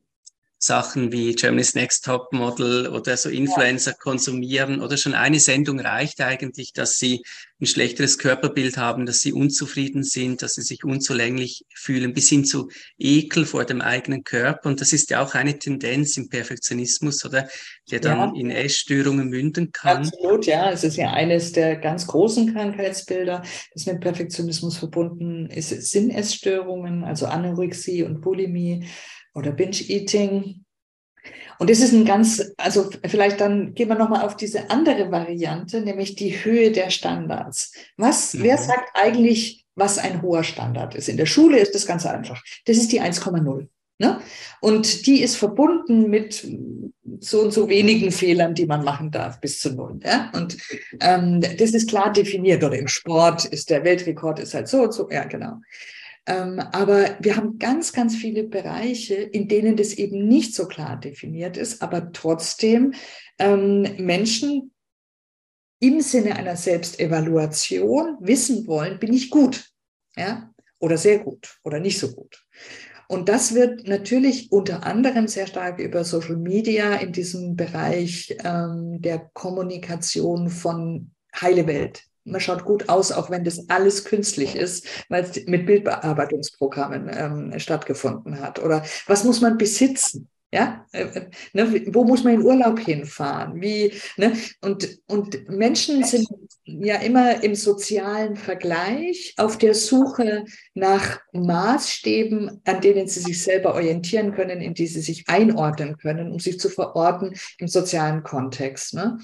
[0.58, 3.96] Sachen wie Germany's Next Top Model oder so Influencer ja.
[3.96, 7.22] konsumieren oder schon eine Sendung reicht eigentlich, dass sie
[7.60, 12.44] ein schlechteres Körperbild haben, dass sie unzufrieden sind, dass sie sich unzulänglich fühlen, bis hin
[12.44, 12.68] zu
[12.98, 14.68] Ekel vor dem eigenen Körper.
[14.68, 17.48] Und das ist ja auch eine Tendenz im Perfektionismus, oder?
[17.90, 18.40] Der dann ja.
[18.40, 19.98] in Essstörungen münden kann.
[19.98, 20.70] Absolut, ja.
[20.70, 23.42] Es ist ja eines der ganz großen Krankheitsbilder,
[23.74, 28.86] das mit Perfektionismus verbunden ist, sind Essstörungen, also Anorexie und Bulimie
[29.38, 30.64] oder Binge-Eating.
[31.58, 35.80] Und das ist ein ganz, also vielleicht dann gehen wir nochmal auf diese andere Variante,
[35.80, 37.72] nämlich die Höhe der Standards.
[37.96, 38.42] Was, mhm.
[38.44, 41.08] wer sagt eigentlich, was ein hoher Standard ist?
[41.08, 42.42] In der Schule ist das ganz einfach.
[42.66, 43.68] Das ist die 1,0.
[44.00, 44.20] Ne?
[44.60, 46.46] Und die ist verbunden mit
[47.18, 49.98] so und so wenigen Fehlern, die man machen darf, bis zu null.
[50.04, 50.30] Ja?
[50.34, 50.56] Und
[51.00, 52.62] ähm, das ist klar definiert.
[52.62, 55.10] Oder im Sport ist der Weltrekord ist halt so und so.
[55.10, 55.56] Ja, genau.
[56.28, 61.00] Ähm, aber wir haben ganz, ganz viele Bereiche, in denen das eben nicht so klar
[61.00, 62.92] definiert ist, aber trotzdem
[63.38, 64.72] ähm, Menschen
[65.80, 69.70] im Sinne einer Selbstevaluation wissen wollen, bin ich gut,
[70.16, 72.44] ja, oder sehr gut oder nicht so gut.
[73.08, 79.00] Und das wird natürlich unter anderem sehr stark über Social Media in diesem Bereich ähm,
[79.00, 84.86] der Kommunikation von heile Welt man schaut gut aus, auch wenn das alles künstlich ist,
[85.08, 88.62] weil es mit Bildbearbeitungsprogrammen ähm, stattgefunden hat.
[88.62, 90.28] Oder was muss man besitzen?
[90.50, 93.60] Ja, äh, äh, ne, wo muss man in Urlaub hinfahren?
[93.60, 94.32] Wie, ne?
[94.62, 96.26] und, und Menschen sind
[96.64, 103.74] ja immer im sozialen Vergleich auf der Suche nach Maßstäben, an denen sie sich selber
[103.74, 108.94] orientieren können, in die sie sich einordnen können, um sich zu verorten im sozialen Kontext.
[108.94, 109.18] Ne?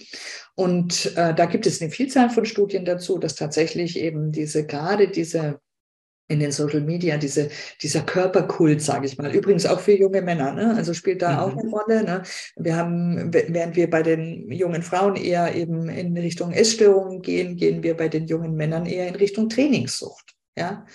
[0.54, 5.08] Und äh, da gibt es eine Vielzahl von Studien dazu, dass tatsächlich eben diese, gerade
[5.08, 5.58] diese
[6.28, 7.50] in den Social Media, diese,
[7.82, 9.34] dieser Körperkult, sage ich mal.
[9.34, 10.74] Übrigens auch für junge Männer, ne?
[10.74, 11.38] also spielt da mhm.
[11.38, 12.04] auch eine Rolle.
[12.04, 12.22] Ne?
[12.56, 17.82] Wir haben, während wir bei den jungen Frauen eher eben in Richtung Essstörungen gehen, gehen
[17.82, 20.33] wir bei den jungen Männern eher in Richtung Trainingssucht.
[20.56, 20.86] Ja,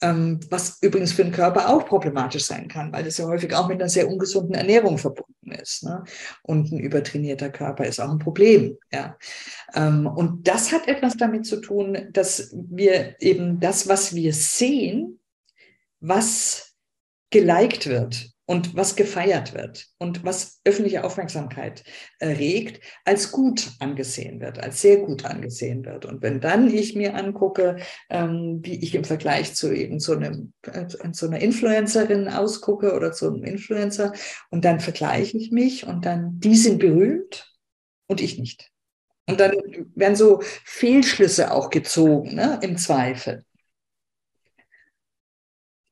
[0.00, 3.66] ähm, was übrigens für den Körper auch problematisch sein kann, weil das ja häufig auch
[3.66, 5.82] mit einer sehr ungesunden Ernährung verbunden ist.
[5.82, 6.04] Ne?
[6.42, 8.78] Und ein übertrainierter Körper ist auch ein Problem.
[8.92, 9.18] Ja,
[9.74, 15.18] ähm, und das hat etwas damit zu tun, dass wir eben das, was wir sehen,
[15.98, 16.76] was
[17.30, 21.84] geliked wird und was gefeiert wird und was öffentliche Aufmerksamkeit
[22.18, 26.06] erregt, als gut angesehen wird, als sehr gut angesehen wird.
[26.06, 27.76] Und wenn dann ich mir angucke,
[28.08, 33.12] ähm, wie ich im Vergleich zu eben so, einem, äh, so einer Influencerin ausgucke oder
[33.12, 34.14] zu einem Influencer,
[34.50, 37.54] und dann vergleiche ich mich und dann, die sind berühmt
[38.06, 38.70] und ich nicht.
[39.28, 39.52] Und dann
[39.94, 43.44] werden so Fehlschlüsse auch gezogen, ne, im Zweifel.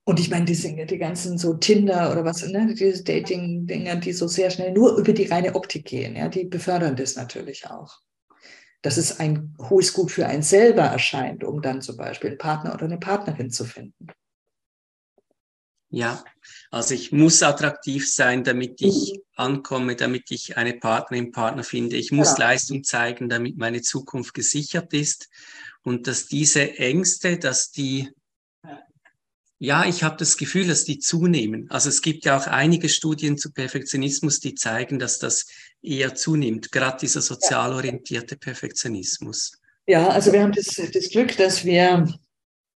[0.09, 4.29] Und ich meine, die, die ganzen so Tinder oder was, ne, diese Dating-Dinger, die so
[4.29, 7.99] sehr schnell nur über die reine Optik gehen, ja, die befördern das natürlich auch.
[8.83, 12.73] Dass es ein hohes Gut für einen selber erscheint, um dann zum Beispiel einen Partner
[12.73, 14.07] oder eine Partnerin zu finden.
[15.89, 16.23] Ja,
[16.71, 19.23] also ich muss attraktiv sein, damit ich mhm.
[19.35, 21.97] ankomme, damit ich eine Partnerin, Partner finde.
[21.97, 22.45] Ich muss ja.
[22.47, 25.29] Leistung zeigen, damit meine Zukunft gesichert ist.
[25.83, 28.09] Und dass diese Ängste, dass die
[29.59, 31.67] ja, ich habe das Gefühl, dass die zunehmen.
[31.71, 35.47] Also es gibt ja auch einige Studien zu Perfektionismus, die zeigen, dass das
[35.83, 39.53] eher zunimmt, gerade dieser sozial orientierte Perfektionismus.
[39.87, 42.07] Ja, also wir haben das, das Glück, dass wir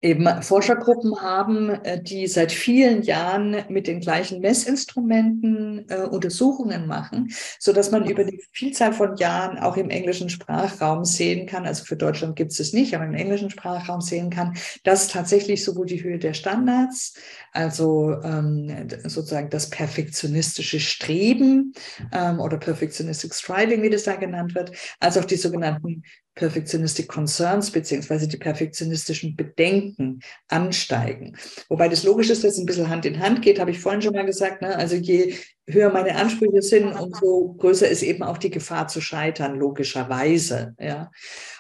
[0.02, 7.34] eben Forschergruppen haben, äh, die seit vielen Jahren mit den gleichen Messinstrumenten äh, Untersuchungen machen,
[7.60, 11.84] so dass man über die Vielzahl von Jahren auch im englischen Sprachraum sehen kann, also
[11.84, 15.86] für Deutschland gibt es es nicht, aber im englischen Sprachraum sehen kann, dass tatsächlich sowohl
[15.86, 17.16] die Höhe der Standards,
[17.52, 21.74] also ähm, sozusagen das perfektionistische Streben
[22.14, 26.04] ähm, oder Perfectionistic Striving, wie das da genannt wird, als auch die sogenannten
[26.40, 31.36] Perfectionistic Concerns beziehungsweise die perfektionistischen Bedenken ansteigen.
[31.68, 34.02] Wobei das logisch ist, dass es ein bisschen Hand in Hand geht, habe ich vorhin
[34.02, 34.62] schon mal gesagt.
[34.62, 34.74] Ne?
[34.76, 35.36] Also je
[35.68, 40.76] höher meine Ansprüche sind, umso größer ist eben auch die Gefahr zu scheitern, logischerweise.
[40.80, 41.12] Ja?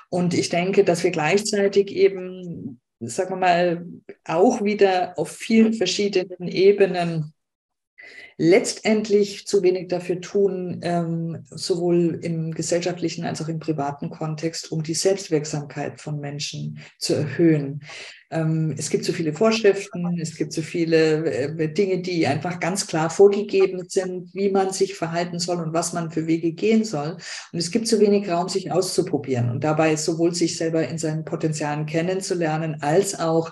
[0.09, 3.85] Und ich denke, dass wir gleichzeitig eben, sagen wir mal,
[4.23, 7.33] auch wieder auf vielen verschiedenen Ebenen
[8.41, 14.81] letztendlich zu wenig dafür tun, ähm, sowohl im gesellschaftlichen als auch im privaten Kontext, um
[14.81, 17.81] die Selbstwirksamkeit von Menschen zu erhöhen.
[18.31, 22.87] Ähm, es gibt so viele Vorschriften, es gibt so viele äh, Dinge, die einfach ganz
[22.87, 27.17] klar vorgegeben sind, wie man sich verhalten soll und was man für Wege gehen soll.
[27.51, 31.25] Und es gibt so wenig Raum, sich auszuprobieren und dabei sowohl sich selber in seinen
[31.25, 33.51] Potenzialen kennenzulernen, als auch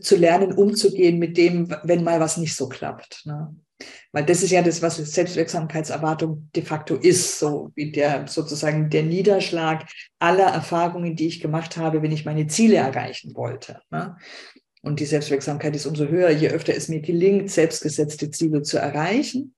[0.00, 3.26] zu lernen, umzugehen mit dem, wenn mal was nicht so klappt.
[3.26, 3.56] Ne?
[4.12, 9.02] Weil das ist ja das, was Selbstwirksamkeitserwartung de facto ist, so wie der sozusagen der
[9.02, 9.86] Niederschlag
[10.18, 13.82] aller Erfahrungen, die ich gemacht habe, wenn ich meine Ziele erreichen wollte.
[13.90, 14.16] Ne?
[14.82, 19.54] Und die Selbstwirksamkeit ist umso höher, je öfter es mir gelingt, selbstgesetzte Ziele zu erreichen.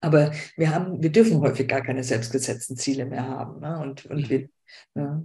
[0.00, 3.60] Aber wir haben, wir dürfen häufig gar keine selbstgesetzten Ziele mehr haben.
[3.60, 3.78] Ne?
[3.80, 4.48] Und, und wir,
[4.94, 5.24] ja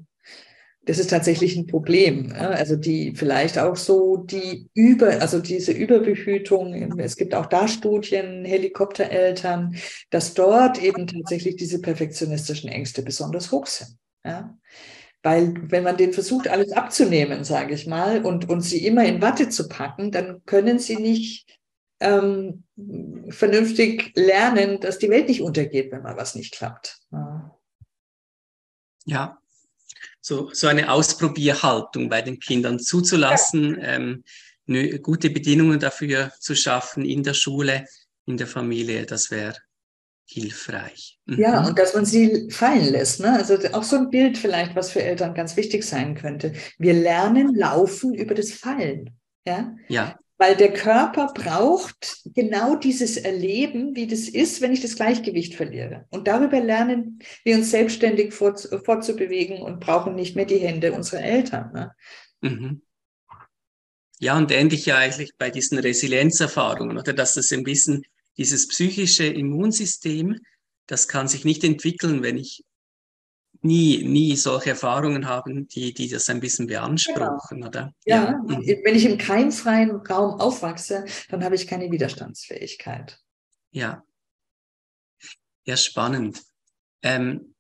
[0.90, 2.34] das ist tatsächlich ein Problem.
[2.36, 8.44] Also die vielleicht auch so die Über, also diese Überbehütung, es gibt auch da Studien,
[8.44, 9.76] Helikoptereltern,
[10.10, 14.00] dass dort eben tatsächlich diese perfektionistischen Ängste besonders hoch sind.
[14.26, 14.58] Ja?
[15.22, 19.22] Weil wenn man den versucht, alles abzunehmen, sage ich mal, und, und sie immer in
[19.22, 21.60] Watte zu packen, dann können sie nicht
[22.00, 22.64] ähm,
[23.30, 26.98] vernünftig lernen, dass die Welt nicht untergeht, wenn mal was nicht klappt.
[27.12, 27.56] Ja.
[29.06, 29.40] ja
[30.30, 34.24] so, so eine Ausprobierhaltung bei den Kindern zuzulassen, ähm,
[35.02, 37.86] gute Bedingungen dafür zu schaffen in der Schule,
[38.28, 39.56] in der Familie, das wäre
[40.28, 41.18] hilfreich.
[41.26, 41.40] Mhm.
[41.40, 43.20] Ja, und dass man sie fallen lässt.
[43.20, 43.34] Ne?
[43.34, 46.54] Also auch so ein Bild vielleicht, was für Eltern ganz wichtig sein könnte.
[46.78, 49.18] Wir lernen laufen über das Fallen.
[49.48, 49.76] Ja.
[49.88, 50.16] ja.
[50.42, 56.06] Weil der Körper braucht genau dieses Erleben, wie das ist, wenn ich das Gleichgewicht verliere.
[56.12, 61.22] Und darüber lernen wir uns selbstständig fort, fortzubewegen und brauchen nicht mehr die Hände unserer
[61.22, 61.74] Eltern.
[61.74, 61.92] Ne?
[62.40, 62.82] Mhm.
[64.20, 68.04] Ja, und ähnlich ja eigentlich bei diesen Resilienzerfahrungen, oder dass das ein bisschen
[68.38, 70.38] dieses psychische Immunsystem,
[70.88, 72.64] das kann sich nicht entwickeln, wenn ich
[73.62, 77.68] nie, nie solche Erfahrungen habe, die, die das ein bisschen beanspruchen, genau.
[77.68, 77.94] oder?
[78.06, 78.38] Ja, ja.
[78.38, 78.66] Mhm.
[78.84, 83.20] wenn ich im keimfreien Raum aufwachse, dann habe ich keine Widerstandsfähigkeit.
[83.72, 84.04] Ja.
[85.66, 86.42] Ja, spannend.
[87.02, 87.54] Ähm,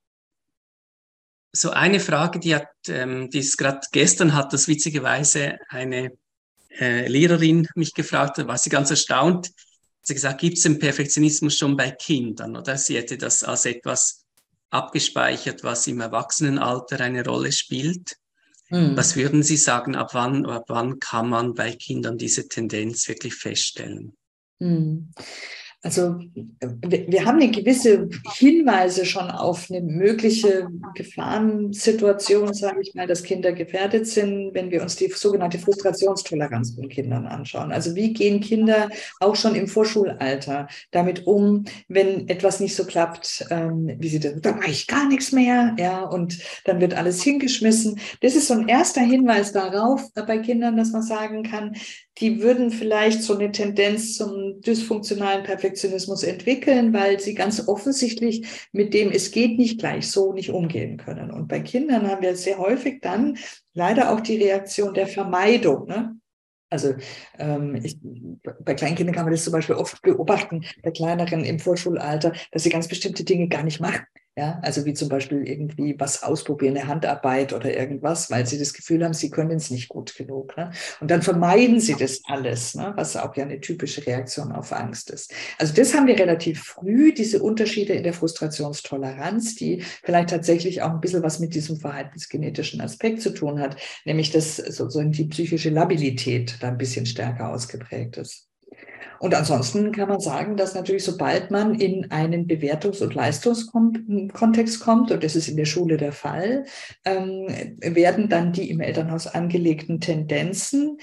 [1.52, 6.12] so eine Frage, die hat, ähm, die ist gerade gestern hat das witzigerweise eine
[6.80, 9.52] äh, Lehrerin mich gefragt, da war sie ganz erstaunt.
[10.02, 12.56] Sie gesagt, gibt es den Perfektionismus schon bei Kindern?
[12.56, 14.19] Oder sie hätte das als etwas
[14.70, 18.18] abgespeichert, was im Erwachsenenalter eine Rolle spielt.
[18.70, 18.96] Mhm.
[18.96, 23.36] Was würden Sie sagen, ab wann, ab wann kann man bei Kindern diese Tendenz wirklich
[23.36, 24.16] feststellen?
[24.60, 25.12] Mhm.
[25.82, 26.20] Also
[26.62, 33.54] wir haben eine gewisse Hinweise schon auf eine mögliche Gefahrensituation, sage ich mal, dass Kinder
[33.54, 37.72] gefährdet sind, wenn wir uns die sogenannte Frustrationstoleranz von Kindern anschauen.
[37.72, 38.90] Also wie gehen Kinder
[39.22, 44.42] auch schon im Vorschulalter damit um, wenn etwas nicht so klappt, ähm, wie sie dann,
[44.42, 48.02] da mache ich gar nichts mehr, ja, und dann wird alles hingeschmissen.
[48.22, 51.78] Das ist so ein erster Hinweis darauf bei Kindern, dass man sagen kann,
[52.20, 58.94] die würden vielleicht so eine Tendenz zum dysfunktionalen Perfektionismus entwickeln, weil sie ganz offensichtlich mit
[58.94, 61.32] dem es geht nicht gleich so nicht umgehen können.
[61.32, 63.38] Und bei Kindern haben wir sehr häufig dann
[63.74, 65.88] leider auch die Reaktion der Vermeidung.
[65.88, 66.20] Ne?
[66.70, 66.94] Also
[67.40, 67.98] ähm, ich,
[68.64, 72.70] bei Kleinkindern kann man das zum Beispiel oft beobachten, bei kleineren im Vorschulalter, dass sie
[72.70, 74.06] ganz bestimmte Dinge gar nicht machen.
[74.40, 78.72] Ja, also wie zum Beispiel irgendwie was ausprobieren, eine Handarbeit oder irgendwas, weil sie das
[78.72, 80.56] Gefühl haben, sie können es nicht gut genug.
[80.56, 80.72] Ne?
[81.02, 82.94] Und dann vermeiden sie das alles, ne?
[82.96, 85.34] was auch ja eine typische Reaktion auf Angst ist.
[85.58, 90.92] Also das haben wir relativ früh, diese Unterschiede in der Frustrationstoleranz, die vielleicht tatsächlich auch
[90.92, 93.76] ein bisschen was mit diesem verhaltensgenetischen Aspekt zu tun hat,
[94.06, 98.49] nämlich dass sozusagen die psychische Labilität da ein bisschen stärker ausgeprägt ist.
[99.20, 105.12] Und ansonsten kann man sagen, dass natürlich, sobald man in einen Bewertungs- und Leistungskontext kommt,
[105.12, 106.66] und das ist in der Schule der Fall,
[107.06, 107.48] ähm,
[107.82, 110.98] werden dann die im Elternhaus angelegten Tendenzen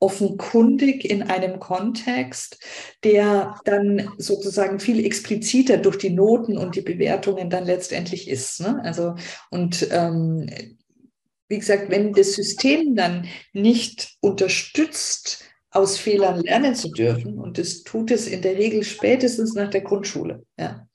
[0.00, 2.64] offenkundig in einem Kontext,
[3.02, 8.60] der dann sozusagen viel expliziter durch die Noten und die Bewertungen dann letztendlich ist.
[8.60, 8.80] Ne?
[8.84, 9.16] Also
[9.50, 10.48] und ähm,
[11.48, 17.38] wie gesagt, wenn das System dann nicht unterstützt, aus Fehlern lernen zu dürfen.
[17.38, 20.44] Und das tut es in der Regel spätestens nach der Grundschule.
[20.58, 20.86] Ja.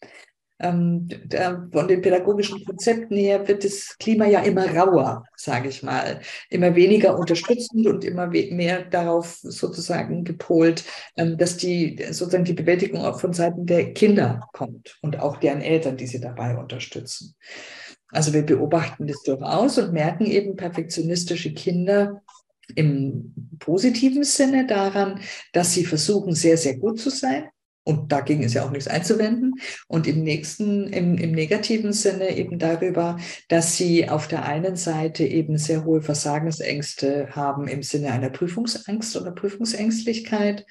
[0.60, 5.84] Ähm, da, von den pädagogischen Konzepten her wird das Klima ja immer rauer, sage ich
[5.84, 10.86] mal, immer weniger unterstützend und immer mehr darauf sozusagen gepolt,
[11.18, 15.62] ähm, dass die sozusagen die Bewältigung auch von Seiten der Kinder kommt und auch deren
[15.62, 17.36] Eltern, die sie dabei unterstützen.
[18.10, 22.22] Also wir beobachten das durchaus und merken eben perfektionistische Kinder
[22.76, 25.20] im positiven Sinne daran,
[25.52, 27.50] dass sie versuchen, sehr, sehr gut zu sein.
[27.86, 29.56] Und dagegen ist ja auch nichts einzuwenden.
[29.88, 33.18] Und im nächsten, im, im negativen Sinne eben darüber,
[33.50, 39.18] dass sie auf der einen Seite eben sehr hohe Versagensängste haben im Sinne einer Prüfungsangst
[39.18, 40.66] oder Prüfungsängstlichkeit.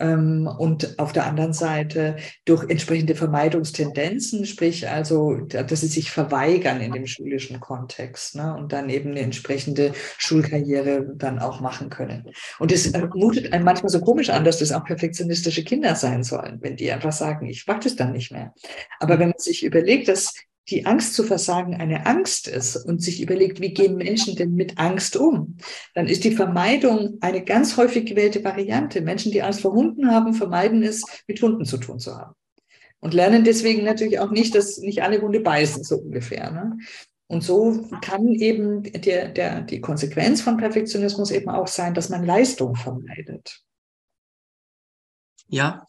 [0.00, 6.80] Ähm, und auf der anderen Seite durch entsprechende Vermeidungstendenzen, sprich also, dass sie sich verweigern
[6.80, 12.24] in dem schulischen Kontext ne, und dann eben eine entsprechende Schulkarriere dann auch machen können.
[12.58, 16.55] Und es mutet einem manchmal so komisch an, dass das auch perfektionistische Kinder sein sollen
[16.60, 18.54] wenn die einfach sagen, ich mag das dann nicht mehr.
[19.00, 20.34] Aber wenn man sich überlegt, dass
[20.68, 24.78] die Angst zu versagen eine Angst ist und sich überlegt, wie gehen Menschen denn mit
[24.78, 25.56] Angst um,
[25.94, 29.00] dann ist die Vermeidung eine ganz häufig gewählte Variante.
[29.00, 32.34] Menschen, die Angst vor Hunden haben, vermeiden es, mit Hunden zu tun zu haben.
[32.98, 36.50] Und lernen deswegen natürlich auch nicht, dass nicht alle Hunde beißen, so ungefähr.
[36.50, 36.78] Ne?
[37.28, 42.24] Und so kann eben der, der, die Konsequenz von Perfektionismus eben auch sein, dass man
[42.24, 43.62] Leistung vermeidet.
[45.48, 45.86] Ja,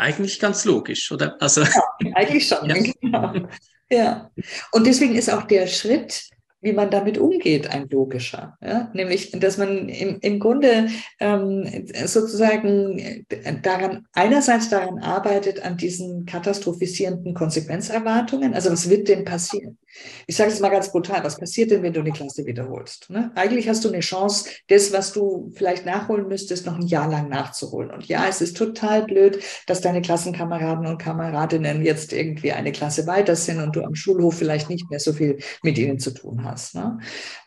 [0.00, 1.36] eigentlich ganz logisch, oder?
[1.40, 2.68] Also, ja, eigentlich schon.
[2.68, 2.74] Ja.
[3.00, 3.48] Genau.
[3.90, 4.30] ja.
[4.72, 6.28] Und deswegen ist auch der Schritt,
[6.60, 8.56] wie man damit umgeht, ein logischer.
[8.60, 8.90] Ja?
[8.92, 13.26] Nämlich, dass man im, im Grunde ähm, sozusagen
[13.62, 18.54] daran, einerseits daran arbeitet, an diesen katastrophisierenden Konsequenzerwartungen.
[18.54, 19.78] Also was wird denn passieren?
[20.26, 23.10] Ich sage es mal ganz brutal, was passiert denn, wenn du eine Klasse wiederholst?
[23.10, 23.32] Ne?
[23.34, 27.28] Eigentlich hast du eine Chance, das, was du vielleicht nachholen müsstest, noch ein Jahr lang
[27.28, 27.90] nachzuholen.
[27.90, 33.06] Und ja, es ist total blöd, dass deine Klassenkameraden und Kameradinnen jetzt irgendwie eine Klasse
[33.06, 36.44] weiter sind und du am Schulhof vielleicht nicht mehr so viel mit ihnen zu tun
[36.44, 36.49] hast.
[36.74, 36.98] Ne?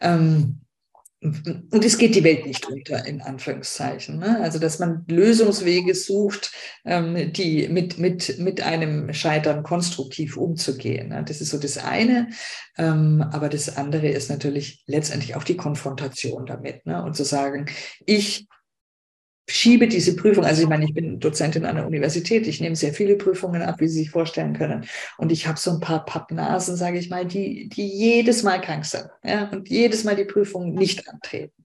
[0.02, 0.60] Ähm,
[1.24, 4.20] und es geht die Welt nicht unter, in Anführungszeichen.
[4.20, 4.42] Ne?
[4.42, 6.52] Also, dass man Lösungswege sucht,
[6.84, 11.10] ähm, die mit, mit, mit einem Scheitern konstruktiv umzugehen.
[11.10, 11.24] Ne?
[11.26, 12.28] Das ist so das eine.
[12.78, 16.86] Ähm, aber das andere ist natürlich letztendlich auch die Konfrontation damit.
[16.86, 17.02] Ne?
[17.02, 17.68] Und zu sagen,
[18.06, 18.48] ich
[19.48, 22.94] schiebe diese Prüfung, also ich meine, ich bin Dozentin an der Universität, ich nehme sehr
[22.94, 24.86] viele Prüfungen ab, wie Sie sich vorstellen können.
[25.18, 28.86] Und ich habe so ein paar Pappnasen, sage ich mal, die, die jedes Mal krank
[28.86, 31.64] sind ja, und jedes Mal die Prüfung nicht antreten.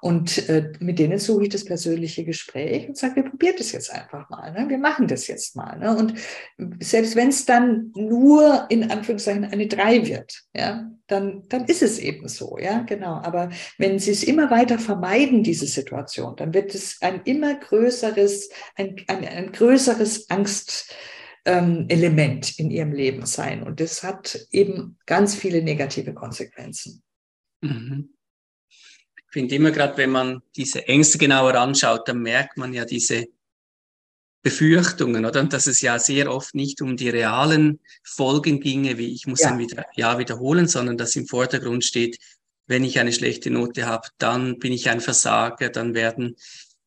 [0.00, 3.92] Und äh, mit denen suche ich das persönliche Gespräch und sage, wir probieren das jetzt
[3.92, 4.52] einfach mal.
[4.52, 4.68] Ne?
[4.68, 5.78] Wir machen das jetzt mal.
[5.78, 5.96] Ne?
[5.96, 6.14] Und
[6.82, 11.98] selbst wenn es dann nur in Anführungszeichen eine Drei wird, ja, dann, dann ist es
[11.98, 13.20] eben so, ja, genau.
[13.22, 18.50] Aber wenn Sie es immer weiter vermeiden, diese Situation, dann wird es ein immer größeres,
[18.76, 20.88] ein, ein, ein größeres Angstelement
[21.44, 23.62] ähm, in Ihrem Leben sein.
[23.62, 27.02] Und das hat eben ganz viele negative Konsequenzen.
[27.60, 28.08] Mhm
[29.32, 33.26] finde immer gerade, wenn man diese Ängste genauer anschaut, dann merkt man ja diese
[34.42, 35.40] Befürchtungen, oder?
[35.40, 39.40] Und dass es ja sehr oft nicht um die realen Folgen ginge, wie ich muss
[39.40, 39.50] ja.
[39.50, 42.18] dann wieder ja wiederholen, sondern dass im Vordergrund steht,
[42.66, 46.36] wenn ich eine schlechte Note habe, dann bin ich ein Versager, dann werden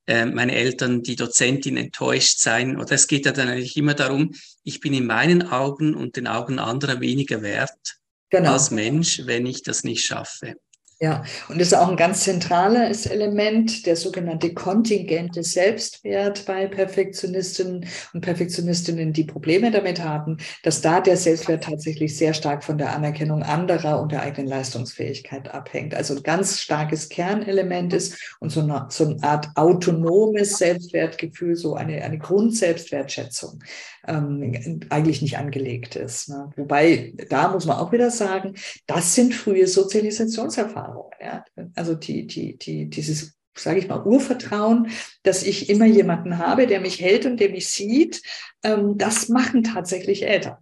[0.08, 2.80] äh, meine Eltern, die Dozentin enttäuscht sein.
[2.80, 4.34] Oder es geht ja dann eigentlich immer darum,
[4.64, 7.97] ich bin in meinen Augen und den Augen anderer weniger wert
[8.30, 8.53] genau.
[8.53, 10.56] als Mensch, wenn ich das nicht schaffe.
[11.02, 17.86] Ja, und das ist auch ein ganz zentrales Element, der sogenannte kontingente Selbstwert bei Perfektionistinnen
[18.14, 22.96] und Perfektionistinnen, die Probleme damit haben, dass da der Selbstwert tatsächlich sehr stark von der
[22.96, 25.93] Anerkennung anderer und der eigenen Leistungsfähigkeit abhängt.
[25.93, 31.76] Also ein ganz starkes Kernelement ist und so eine, so eine Art autonomes Selbstwertgefühl, so
[31.76, 33.60] eine, eine Grundselbstwertschätzung
[34.08, 36.30] ähm, eigentlich nicht angelegt ist.
[36.30, 36.51] Ne?
[36.56, 38.56] Wobei, da muss man auch wieder sagen,
[38.88, 41.12] das sind frühe Sozialisationserfahrungen.
[41.22, 41.43] Ja?
[41.76, 44.89] Also die, die, die, dieses sage ich mal, Urvertrauen,
[45.24, 48.22] dass ich immer jemanden habe, der mich hält und der mich sieht,
[48.64, 50.58] ähm, das machen tatsächlich Eltern.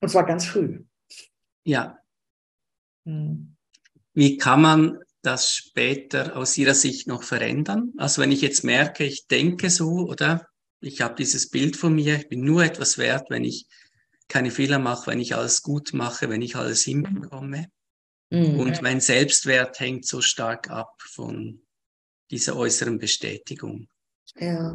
[0.00, 0.84] Und zwar ganz früh.
[1.64, 1.98] Ja.
[3.04, 3.56] Hm.
[4.14, 7.92] Wie kann man das später aus Ihrer Sicht noch verändern?
[7.96, 10.48] Also wenn ich jetzt merke, ich denke so, oder
[10.82, 13.66] ich habe dieses Bild von mir, ich bin nur etwas wert, wenn ich
[14.28, 17.68] keine Fehler mache, wenn ich alles gut mache, wenn ich alles hinbekomme.
[18.30, 18.58] Mhm.
[18.58, 21.62] Und mein Selbstwert hängt so stark ab von
[22.30, 23.88] dieser äußeren Bestätigung.
[24.40, 24.74] Ja,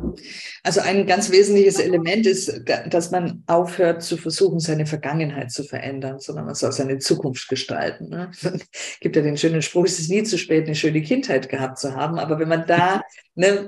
[0.61, 6.19] also ein ganz wesentliches Element ist, dass man aufhört zu versuchen, seine Vergangenheit zu verändern,
[6.19, 8.09] sondern man soll seine Zukunft gestalten.
[8.09, 8.29] Ne?
[8.31, 11.79] Es gibt ja den schönen Spruch, es ist nie zu spät, eine schöne Kindheit gehabt
[11.79, 12.19] zu haben.
[12.19, 13.01] Aber wenn man da,
[13.35, 13.65] ne,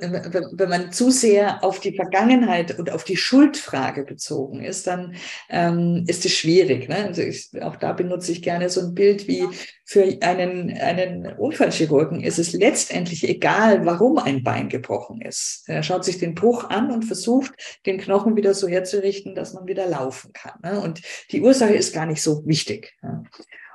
[0.53, 5.15] wenn man zu sehr auf die Vergangenheit und auf die Schuldfrage bezogen ist, dann
[5.49, 6.87] ähm, ist es schwierig.
[6.87, 6.97] Ne?
[7.07, 9.43] Also ich, auch da benutze ich gerne so ein Bild wie
[9.89, 15.63] für einen, einen Unfallchirurgen ist es letztendlich egal, warum ein Bein gebrochen ist.
[15.65, 17.53] Er schaut sich den Bruch an und versucht,
[17.87, 20.59] den Knochen wieder so herzurichten, dass man wieder laufen kann.
[20.61, 20.79] Ne?
[20.79, 22.99] Und die Ursache ist gar nicht so wichtig.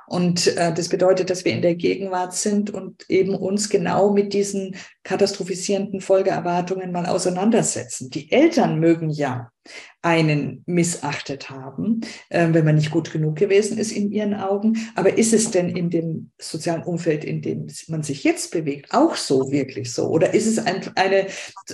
[0.07, 4.31] Und äh, das bedeutet, dass wir in der Gegenwart sind und eben uns genau mit
[4.31, 8.09] diesen katastrophisierenden Folgeerwartungen mal auseinandersetzen.
[8.09, 9.51] Die Eltern mögen ja
[10.01, 14.77] einen missachtet haben, äh, wenn man nicht gut genug gewesen ist in ihren Augen.
[14.93, 19.15] Aber ist es denn in dem sozialen Umfeld, in dem man sich jetzt bewegt, auch
[19.15, 20.07] so wirklich so?
[20.09, 21.25] Oder ist es ein, eine,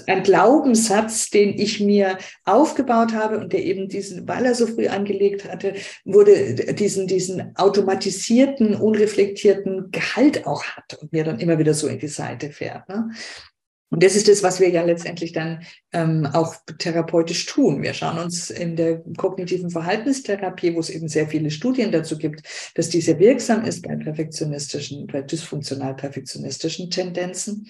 [0.07, 4.87] ein Glaubenssatz, den ich mir aufgebaut habe und der eben diesen, weil er so früh
[4.87, 5.73] angelegt hatte,
[6.05, 11.99] wurde diesen, diesen automatisierten, unreflektierten Gehalt auch hat und mir dann immer wieder so in
[11.99, 12.87] die Seite fährt.
[12.87, 13.09] Ne?
[13.91, 17.83] Und das ist das, was wir ja letztendlich dann ähm, auch therapeutisch tun.
[17.83, 22.43] Wir schauen uns in der kognitiven Verhaltenstherapie, wo es eben sehr viele Studien dazu gibt,
[22.75, 27.67] dass die sehr wirksam ist bei perfektionistischen, bei dysfunktional perfektionistischen Tendenzen.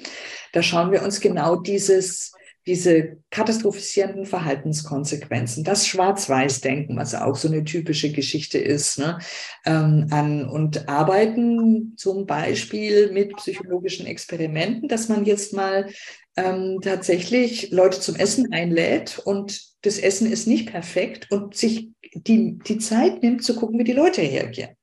[0.54, 2.34] Da schauen wir uns genau dieses
[2.68, 9.18] diese katastrophisierenden Verhaltenskonsequenzen, das Schwarz-Weiß-Denken, was auch so eine typische Geschichte ist, ne,
[9.66, 15.90] ähm, an und arbeiten zum Beispiel mit psychologischen Experimenten, dass man jetzt mal
[16.38, 22.60] ähm, tatsächlich Leute zum Essen einlädt und das Essen ist nicht perfekt und sich die,
[22.60, 24.76] die Zeit nimmt zu gucken, wie die Leute reagieren.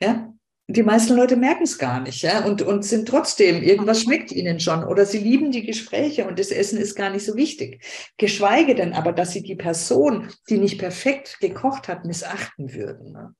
[0.00, 0.32] Ja,
[0.68, 4.58] die meisten Leute merken es gar nicht, ja, und, und sind trotzdem, irgendwas schmeckt ihnen
[4.58, 7.84] schon oder sie lieben die Gespräche und das Essen ist gar nicht so wichtig.
[8.16, 13.12] Geschweige denn aber, dass sie die Person, die nicht perfekt gekocht hat, missachten würden.
[13.12, 13.34] Ne?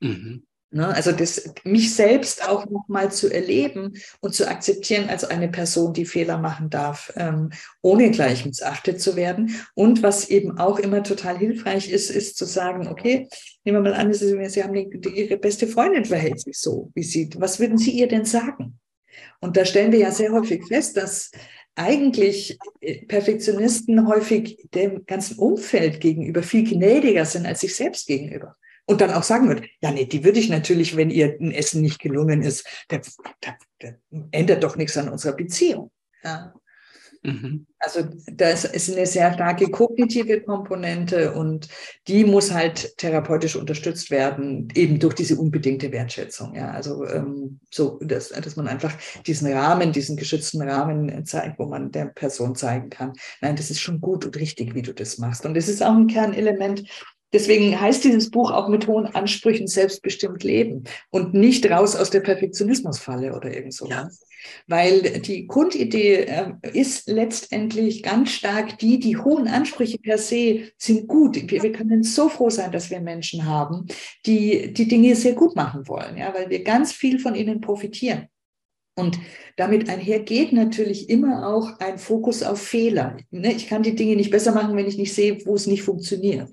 [0.00, 0.47] Mhm.
[0.70, 0.86] Ne?
[0.86, 6.04] Also das, mich selbst auch nochmal zu erleben und zu akzeptieren als eine Person, die
[6.04, 7.50] Fehler machen darf, ähm,
[7.80, 9.54] ohne gleich missachtet zu werden.
[9.74, 13.28] Und was eben auch immer total hilfreich ist, ist zu sagen, okay,
[13.64, 17.02] nehmen wir mal an, Sie haben die, die, Ihre beste Freundin verhält sich so, wie
[17.02, 18.78] sie, was würden Sie ihr denn sagen?
[19.40, 21.30] Und da stellen wir ja sehr häufig fest, dass
[21.76, 28.56] eigentlich äh, Perfektionisten häufig dem ganzen Umfeld gegenüber viel gnädiger sind als sich selbst gegenüber
[28.88, 31.82] und dann auch sagen wird, ja, nee, die würde ich natürlich, wenn ihr ein Essen
[31.82, 33.02] nicht gelungen ist, der,
[33.44, 33.98] der, der
[34.30, 35.90] ändert doch nichts an unserer Beziehung.
[36.24, 36.54] Ja.
[37.22, 37.66] Mhm.
[37.80, 41.68] Also das ist eine sehr starke kognitive Komponente und
[42.06, 46.54] die muss halt therapeutisch unterstützt werden, eben durch diese unbedingte Wertschätzung.
[46.54, 48.94] Ja, also ähm, so, dass, dass man einfach
[49.26, 53.12] diesen Rahmen, diesen geschützten Rahmen zeigt, wo man der Person zeigen kann,
[53.42, 55.44] nein, das ist schon gut und richtig, wie du das machst.
[55.44, 56.84] Und das ist auch ein Kernelement
[57.32, 62.20] Deswegen heißt dieses Buch auch mit hohen Ansprüchen selbstbestimmt leben und nicht raus aus der
[62.20, 63.86] Perfektionismusfalle oder irgend so.
[63.86, 64.08] Ja.
[64.66, 71.06] Weil die Grundidee äh, ist letztendlich ganz stark die, die hohen Ansprüche per se sind
[71.06, 71.36] gut.
[71.50, 73.86] Wir, wir, können so froh sein, dass wir Menschen haben,
[74.24, 78.28] die die Dinge sehr gut machen wollen, ja, weil wir ganz viel von ihnen profitieren.
[78.98, 79.20] Und
[79.56, 83.16] damit einhergeht natürlich immer auch ein Fokus auf Fehler.
[83.30, 85.82] Ne, ich kann die Dinge nicht besser machen, wenn ich nicht sehe, wo es nicht
[85.82, 86.50] funktioniert.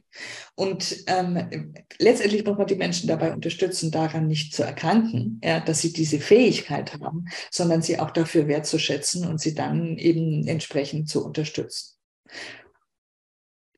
[0.54, 5.82] Und ähm, letztendlich muss man die Menschen dabei unterstützen, daran nicht zu erkranken, ja, dass
[5.82, 11.26] sie diese Fähigkeit haben, sondern sie auch dafür wertzuschätzen und sie dann eben entsprechend zu
[11.26, 11.96] unterstützen.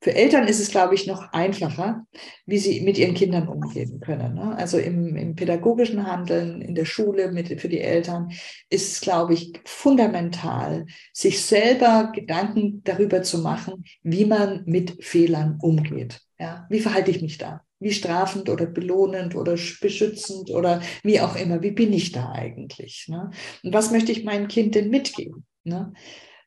[0.08, 2.08] Für Eltern ist es, glaube ich, noch einfacher,
[2.46, 4.36] wie sie mit ihren Kindern umgehen können.
[4.36, 4.56] Ne?
[4.56, 8.32] Also im, im, pädagogischen Handeln, in der Schule mit, für die Eltern
[8.70, 15.60] ist es, glaube ich, fundamental, sich selber Gedanken darüber zu machen, wie man mit Fehlern
[15.62, 16.22] umgeht.
[16.40, 16.66] Ja?
[16.70, 17.64] Wie verhalte ich mich da?
[17.82, 23.08] Wie strafend oder belohnend oder beschützend oder wie auch immer, wie bin ich da eigentlich?
[23.10, 23.30] Ne?
[23.62, 25.46] Und was möchte ich meinem Kind denn mitgeben?
[25.66, 25.92] Ne?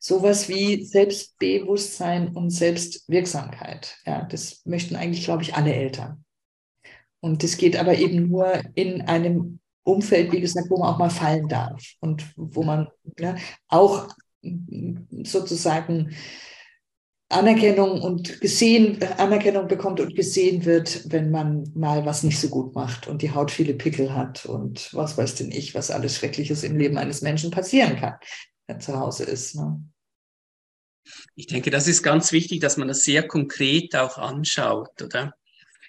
[0.00, 3.98] Sowas wie Selbstbewusstsein und Selbstwirksamkeit.
[4.06, 6.24] Ja, das möchten eigentlich, glaube ich, alle Eltern.
[7.20, 11.10] Und das geht aber eben nur in einem Umfeld, wie gesagt, wo man auch mal
[11.10, 12.88] fallen darf und wo man
[13.18, 13.36] ja,
[13.68, 14.08] auch
[15.22, 16.16] sozusagen
[17.28, 22.74] Anerkennung und gesehen, Anerkennung bekommt und gesehen wird, wenn man mal was nicht so gut
[22.74, 26.64] macht und die Haut viele Pickel hat und was weiß denn ich, was alles Schreckliches
[26.64, 28.14] im Leben eines Menschen passieren kann
[28.78, 29.56] zu Hause ist.
[29.56, 29.82] Ne?
[31.34, 35.34] Ich denke, das ist ganz wichtig, dass man das sehr konkret auch anschaut, oder?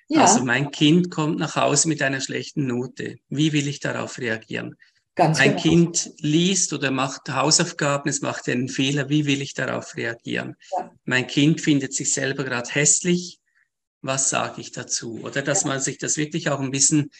[0.08, 0.22] Ja.
[0.22, 3.18] Also mein Kind kommt nach Hause mit einer schlechten Note.
[3.30, 4.76] Wie will ich darauf reagieren?
[5.16, 5.62] Ganz ein genau.
[5.62, 9.10] Kind liest oder macht Hausaufgaben, es macht einen Fehler.
[9.10, 10.56] Wie will ich darauf reagieren?
[10.78, 10.92] Ja.
[11.06, 13.40] Mein Kind findet sich selber gerade hässlich.
[14.02, 15.22] Was sage ich dazu?
[15.24, 15.70] Oder dass ja.
[15.70, 17.12] man sich das wirklich auch ein bisschen,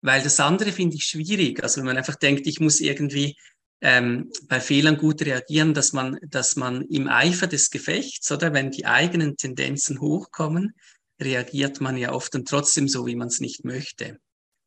[0.00, 1.62] weil das andere finde ich schwierig.
[1.62, 3.36] Also wenn man einfach denkt, ich muss irgendwie
[3.84, 8.70] ähm, bei Fehlern gut reagieren, dass man, dass man im Eifer des Gefechts oder wenn
[8.70, 10.74] die eigenen Tendenzen hochkommen,
[11.20, 14.18] reagiert man ja oft und trotzdem so, wie man es nicht möchte.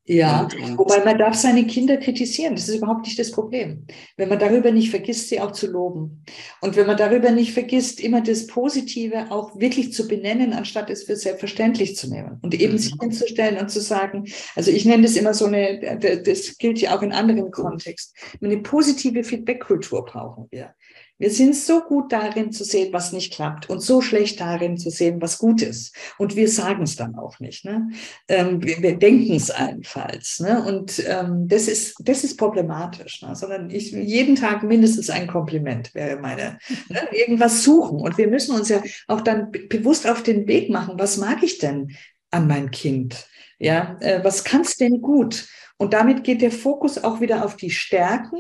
[0.09, 3.85] Ja, und, und wobei man darf seine Kinder kritisieren, das ist überhaupt nicht das Problem.
[4.15, 6.23] Wenn man darüber nicht vergisst, sie auch zu loben.
[6.61, 11.03] Und wenn man darüber nicht vergisst, immer das Positive auch wirklich zu benennen, anstatt es
[11.03, 12.39] für selbstverständlich zu nehmen.
[12.41, 12.77] Und eben mhm.
[12.77, 14.23] sich hinzustellen und zu sagen,
[14.55, 18.59] also ich nenne das immer so eine, das gilt ja auch in anderen Kontexten, eine
[18.59, 20.73] positive Feedback-Kultur brauchen wir.
[21.19, 24.91] Wir sind so gut darin zu sehen, was nicht klappt und so schlecht darin zu
[24.91, 25.95] sehen, was gut ist.
[26.17, 27.65] Und wir sagen es dann auch nicht.
[27.65, 27.89] Ne?
[28.27, 30.39] Ähm, wir, wir denken es allenfalls.
[30.39, 30.63] Ne?
[30.63, 33.23] Und ähm, das, ist, das ist problematisch.
[33.23, 33.35] Ne?
[33.35, 36.59] Sondern ich, jeden Tag mindestens ein Kompliment wäre meine.
[36.89, 36.99] Ne?
[37.11, 37.99] Irgendwas suchen.
[37.99, 40.99] Und wir müssen uns ja auch dann bewusst auf den Weg machen.
[40.99, 41.95] Was mag ich denn
[42.29, 43.27] an mein Kind?
[43.59, 45.47] Ja, äh, was kannst denn gut?
[45.77, 48.39] Und damit geht der Fokus auch wieder auf die Stärken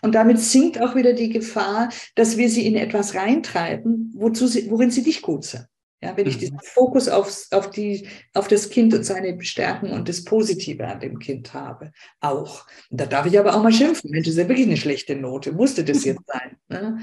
[0.00, 4.70] und damit sinkt auch wieder die Gefahr, dass wir sie in etwas reintreiben, wozu sie,
[4.70, 5.66] worin sie nicht gut sind.
[6.00, 6.40] Ja, wenn ich mhm.
[6.40, 11.00] diesen Fokus auf, auf, die, auf das Kind und seine Stärken und das Positive an
[11.00, 12.66] dem Kind habe, auch.
[12.88, 14.10] Und da darf ich aber auch mal schimpfen.
[14.10, 15.52] Mensch, das ist ja wirklich eine schlechte Note.
[15.52, 16.56] Musste das jetzt sein?
[16.68, 16.98] Ne?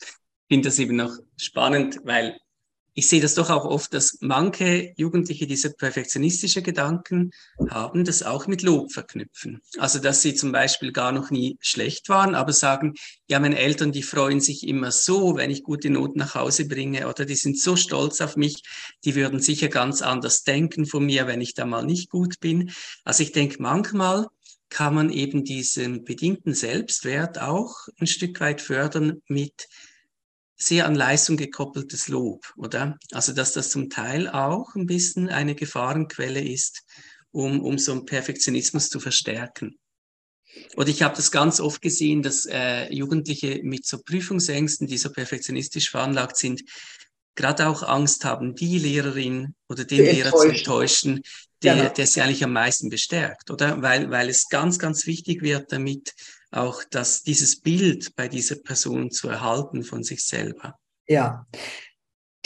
[0.00, 0.08] Ich
[0.48, 2.38] finde das eben noch spannend, weil
[3.00, 7.30] ich sehe das doch auch oft, dass manche Jugendliche diese perfektionistische Gedanken
[7.70, 9.62] haben, das auch mit Lob verknüpfen.
[9.78, 12.92] Also, dass sie zum Beispiel gar noch nie schlecht waren, aber sagen,
[13.26, 17.08] ja, meine Eltern, die freuen sich immer so, wenn ich gute Noten nach Hause bringe
[17.08, 18.62] oder die sind so stolz auf mich,
[19.06, 22.70] die würden sicher ganz anders denken von mir, wenn ich da mal nicht gut bin.
[23.04, 24.26] Also ich denke, manchmal
[24.68, 29.68] kann man eben diesen bedingten Selbstwert auch ein Stück weit fördern mit
[30.60, 32.98] sehr an Leistung gekoppeltes Lob, oder?
[33.12, 36.82] Also, dass das zum Teil auch ein bisschen eine Gefahrenquelle ist,
[37.32, 39.78] um, um so einen Perfektionismus zu verstärken.
[40.76, 45.10] Oder ich habe das ganz oft gesehen, dass äh, Jugendliche mit so Prüfungsängsten, die so
[45.10, 46.62] perfektionistisch veranlagt sind,
[47.36, 51.22] gerade auch Angst haben, die Lehrerin oder den Lehrer zu enttäuschen,
[51.62, 51.88] der, genau.
[51.88, 53.80] der sie eigentlich am meisten bestärkt, oder?
[53.80, 56.12] Weil, weil es ganz, ganz wichtig wird, damit
[56.50, 60.78] auch dass dieses Bild bei dieser Person zu erhalten von sich selber.
[61.06, 61.46] Ja.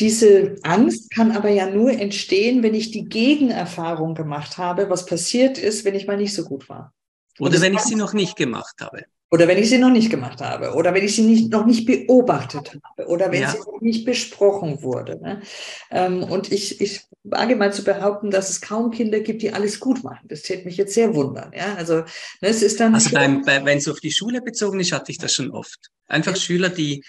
[0.00, 5.56] Diese Angst kann aber ja nur entstehen, wenn ich die Gegenerfahrung gemacht habe, was passiert
[5.56, 6.92] ist, wenn ich mal nicht so gut war.
[7.38, 9.04] Oder wenn ich sie noch nicht gemacht habe.
[9.34, 10.74] Oder wenn ich sie noch nicht gemacht habe.
[10.74, 13.08] Oder wenn ich sie nicht, noch nicht beobachtet habe.
[13.08, 13.50] Oder wenn ja.
[13.50, 15.20] sie noch nicht besprochen wurde.
[15.20, 15.42] Ne?
[15.90, 19.80] Ähm, und ich, ich wage mal zu behaupten, dass es kaum Kinder gibt, die alles
[19.80, 20.28] gut machen.
[20.28, 21.50] Das täte mich jetzt sehr wundern.
[21.52, 21.74] Ja?
[21.74, 22.04] Also, ne,
[22.42, 22.94] es ist dann.
[22.94, 25.90] Also wenn es auf die Schule bezogen ist, hatte ich das schon oft.
[26.06, 26.40] Einfach ja.
[26.40, 27.02] Schüler, die,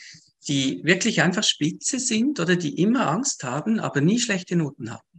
[0.48, 5.15] die wirklich einfach spitze sind oder die immer Angst haben, aber nie schlechte Noten haben.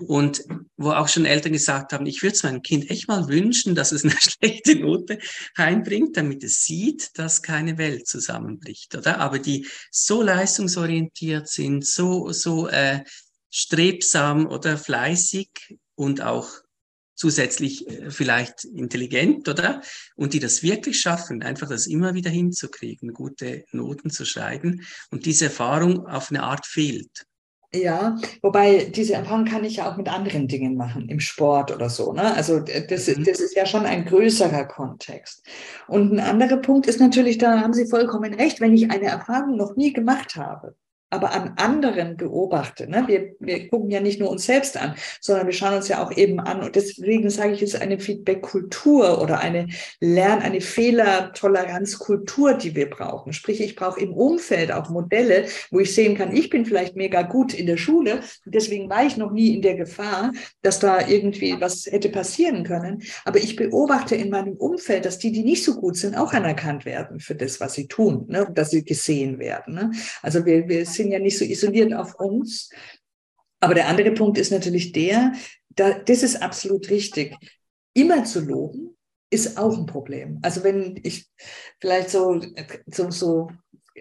[0.00, 0.44] Und
[0.76, 3.92] wo auch schon Eltern gesagt haben, ich würde es meinem Kind echt mal wünschen, dass
[3.92, 5.18] es eine schlechte Note
[5.56, 9.18] heimbringt, damit es sieht, dass keine Welt zusammenbricht, oder?
[9.18, 13.04] Aber die so leistungsorientiert sind, so, so äh,
[13.50, 16.48] strebsam oder fleißig und auch
[17.18, 19.82] zusätzlich äh, vielleicht intelligent, oder?
[20.16, 24.86] Und die das wirklich schaffen, einfach das immer wieder hinzukriegen, gute Noten zu schreiben.
[25.10, 27.26] Und diese Erfahrung auf eine Art fehlt.
[27.74, 31.90] Ja, wobei diese Erfahrung kann ich ja auch mit anderen Dingen machen, im Sport oder
[31.90, 32.14] so.
[32.14, 32.34] Ne?
[32.34, 33.24] Also das, mhm.
[33.24, 35.46] das ist ja schon ein größerer Kontext.
[35.86, 39.56] Und ein anderer Punkt ist natürlich, da haben Sie vollkommen recht, wenn ich eine Erfahrung
[39.56, 40.76] noch nie gemacht habe,
[41.10, 42.88] aber an anderen beobachte.
[42.88, 43.04] Ne?
[43.06, 46.12] Wir, wir gucken ja nicht nur uns selbst an, sondern wir schauen uns ja auch
[46.12, 46.62] eben an.
[46.62, 49.68] Und deswegen sage ich, es ist eine Feedback-Kultur oder eine
[50.00, 53.32] Lern-, eine Fehlertoleranzkultur, die wir brauchen.
[53.32, 57.22] Sprich, ich brauche im Umfeld auch Modelle, wo ich sehen kann, ich bin vielleicht mega
[57.22, 58.20] gut in der Schule.
[58.44, 60.32] Deswegen war ich noch nie in der Gefahr,
[60.62, 63.02] dass da irgendwie was hätte passieren können.
[63.24, 66.84] Aber ich beobachte in meinem Umfeld, dass die, die nicht so gut sind, auch anerkannt
[66.84, 68.46] werden für das, was sie tun, ne?
[68.52, 69.74] dass sie gesehen werden.
[69.74, 69.90] Ne?
[70.22, 72.70] Also wir, wir sind ja nicht so isoliert auf uns.
[73.60, 75.32] Aber der andere Punkt ist natürlich der,
[75.70, 77.34] da, das ist absolut richtig.
[77.94, 78.96] Immer zu loben
[79.30, 80.38] ist auch ein Problem.
[80.42, 81.28] Also wenn ich
[81.80, 82.40] vielleicht so,
[82.86, 83.48] so, so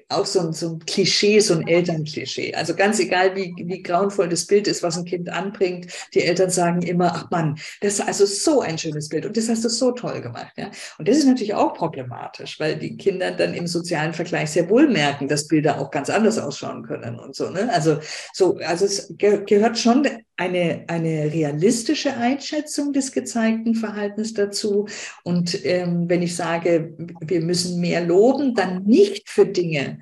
[0.09, 2.53] auch so ein, so ein Klischee, so ein Elternklischee.
[2.53, 6.49] Also ganz egal, wie, wie grauenvoll das Bild ist, was ein Kind anbringt, die Eltern
[6.49, 9.69] sagen immer, ach Mann, das ist also so ein schönes Bild und das hast du
[9.69, 10.53] so toll gemacht.
[10.57, 10.71] Ja?
[10.97, 14.87] Und das ist natürlich auch problematisch, weil die Kinder dann im sozialen Vergleich sehr wohl
[14.87, 17.49] merken, dass Bilder auch ganz anders ausschauen können und so.
[17.49, 17.71] Ne?
[17.73, 17.99] Also,
[18.33, 24.87] so, also es ge gehört schon eine, eine realistische Einschätzung des gezeigten Verhaltens dazu.
[25.23, 29.99] Und ähm, wenn ich sage, wir müssen mehr loben, dann nicht für Dinge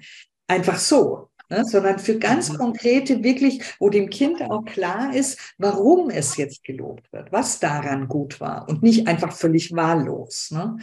[0.47, 2.57] einfach so, ne, sondern für ganz mhm.
[2.57, 8.07] konkrete, wirklich, wo dem Kind auch klar ist, warum es jetzt gelobt wird, was daran
[8.07, 10.51] gut war und nicht einfach völlig wahllos.
[10.51, 10.77] Ne?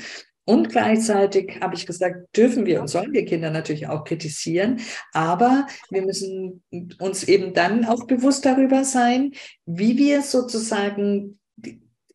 [0.45, 4.81] Und gleichzeitig habe ich gesagt, dürfen wir und sollen wir Kinder natürlich auch kritisieren,
[5.13, 6.65] aber wir müssen
[6.99, 9.33] uns eben dann auch bewusst darüber sein,
[9.67, 11.39] wie wir sozusagen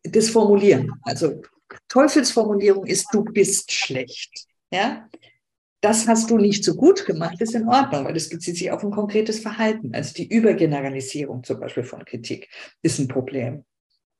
[0.02, 0.92] das formulieren.
[1.02, 1.40] Also
[1.88, 4.46] Teufelsformulierung ist, du bist schlecht.
[4.70, 5.08] Ja,
[5.80, 8.82] das hast du nicht so gut gemacht, ist in Ordnung, weil das bezieht sich auf
[8.82, 9.94] ein konkretes Verhalten.
[9.94, 12.48] Also die Übergeneralisierung zum Beispiel von Kritik
[12.82, 13.64] ist ein Problem.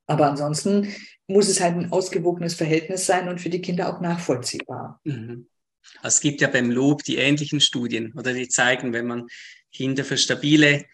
[0.09, 0.93] Aber ansonsten
[1.29, 5.01] muss es halt ein ausgewogenes Verhältnis sein und für die Kinder auch nachvollziehbar.
[5.05, 5.47] Mhm.
[6.03, 9.27] Also es gibt ja beim Lob die ähnlichen Studien oder die zeigen, wenn man
[9.73, 10.85] Kinder für stabile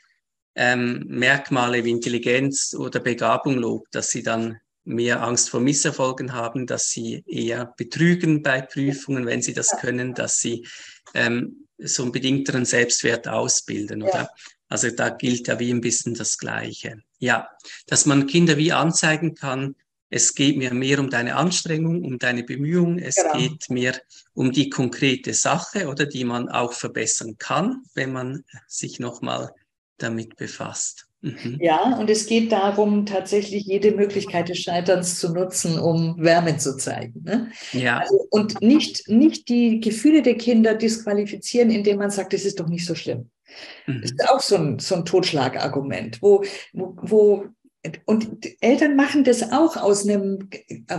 [0.56, 6.66] ähm, Merkmale wie Intelligenz oder Begabung lobt, dass sie dann mehr Angst vor Misserfolgen haben,
[6.66, 10.66] dass sie eher betrügen bei Prüfungen, wenn sie das können, dass sie
[11.14, 14.08] ähm, so einen bedingteren Selbstwert ausbilden, ja.
[14.08, 14.30] oder?
[14.68, 17.02] Also da gilt ja wie ein bisschen das Gleiche.
[17.18, 17.48] Ja,
[17.86, 19.76] dass man Kinder wie anzeigen kann,
[20.10, 23.36] es geht mir mehr um deine Anstrengung, um deine Bemühung, es genau.
[23.36, 23.94] geht mir
[24.32, 29.50] um die konkrete Sache oder die man auch verbessern kann, wenn man sich nochmal
[29.98, 31.08] damit befasst.
[31.24, 31.58] Mhm.
[31.60, 36.76] Ja, und es geht darum, tatsächlich jede Möglichkeit des Scheiterns zu nutzen, um Wärme zu
[36.76, 37.22] zeigen.
[37.24, 37.50] Ne?
[37.72, 37.98] Ja.
[37.98, 42.68] Also, und nicht, nicht die Gefühle der Kinder disqualifizieren, indem man sagt, das ist doch
[42.68, 43.30] nicht so schlimm.
[43.86, 44.02] Mhm.
[44.02, 47.44] Das ist auch so ein, so ein Totschlagargument, wo, wo, wo
[48.06, 50.48] und Eltern machen das auch aus einem,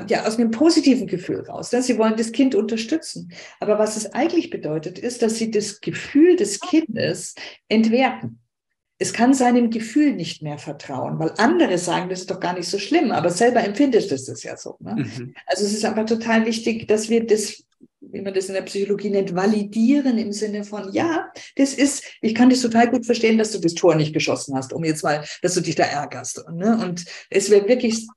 [0.08, 1.72] ja, aus einem positiven Gefühl raus.
[1.72, 3.32] Dass sie wollen das Kind unterstützen.
[3.60, 7.34] Aber was es eigentlich bedeutet, ist, dass sie das Gefühl des Kindes
[7.70, 8.40] entwerten.
[8.98, 12.70] Es kann seinem Gefühl nicht mehr vertrauen, weil andere sagen, das ist doch gar nicht
[12.70, 14.78] so schlimm, aber selber empfindet es das ja so.
[14.80, 14.96] Ne?
[14.96, 15.34] Mhm.
[15.48, 17.66] Also es ist einfach total wichtig, dass wir das
[18.16, 22.34] wie man das in der Psychologie nennt, validieren im Sinne von, ja, das ist, ich
[22.34, 25.26] kann das total gut verstehen, dass du das Tor nicht geschossen hast, um jetzt mal,
[25.42, 26.42] dass du dich da ärgerst.
[26.54, 26.80] Ne?
[26.82, 28.08] Und es wäre wirklich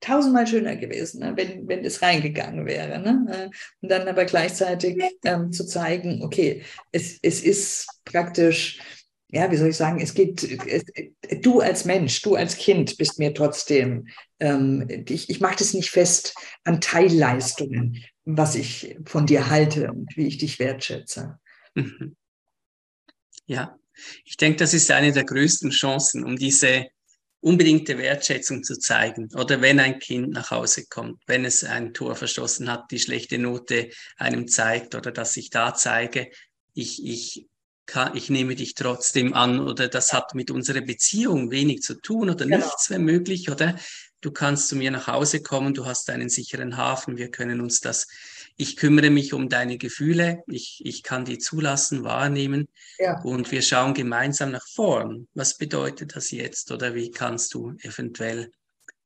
[0.00, 3.00] tausendmal schöner gewesen, ne, wenn, wenn es reingegangen wäre.
[3.00, 3.26] Ne?
[3.30, 3.50] Äh,
[3.82, 8.78] und dann aber gleichzeitig ähm, zu zeigen, okay, es, es ist praktisch,
[9.30, 10.84] ja, wie soll ich sagen, es geht, es,
[11.42, 14.06] du als Mensch, du als Kind bist mir trotzdem,
[14.38, 18.04] ähm, ich, ich mache das nicht fest an Teilleistungen,
[18.36, 21.38] was ich von dir halte und wie ich dich wertschätze.
[21.74, 22.16] Mhm.
[23.46, 23.78] Ja,
[24.24, 26.86] ich denke, das ist eine der größten Chancen, um diese
[27.40, 29.28] unbedingte Wertschätzung zu zeigen.
[29.34, 33.38] Oder wenn ein Kind nach Hause kommt, wenn es ein Tor verschossen hat, die schlechte
[33.38, 36.28] Note einem zeigt oder dass ich da zeige,
[36.74, 37.46] ich, ich,
[37.86, 42.28] kann, ich nehme dich trotzdem an oder das hat mit unserer Beziehung wenig zu tun
[42.28, 42.58] oder genau.
[42.58, 43.78] nichts mehr möglich oder
[44.20, 47.80] du kannst zu mir nach Hause kommen, du hast einen sicheren Hafen, wir können uns
[47.80, 48.06] das
[48.60, 53.20] ich kümmere mich um deine Gefühle, ich, ich kann die zulassen, wahrnehmen ja.
[53.22, 55.28] und wir schauen gemeinsam nach vorn.
[55.32, 58.50] Was bedeutet das jetzt oder wie kannst du eventuell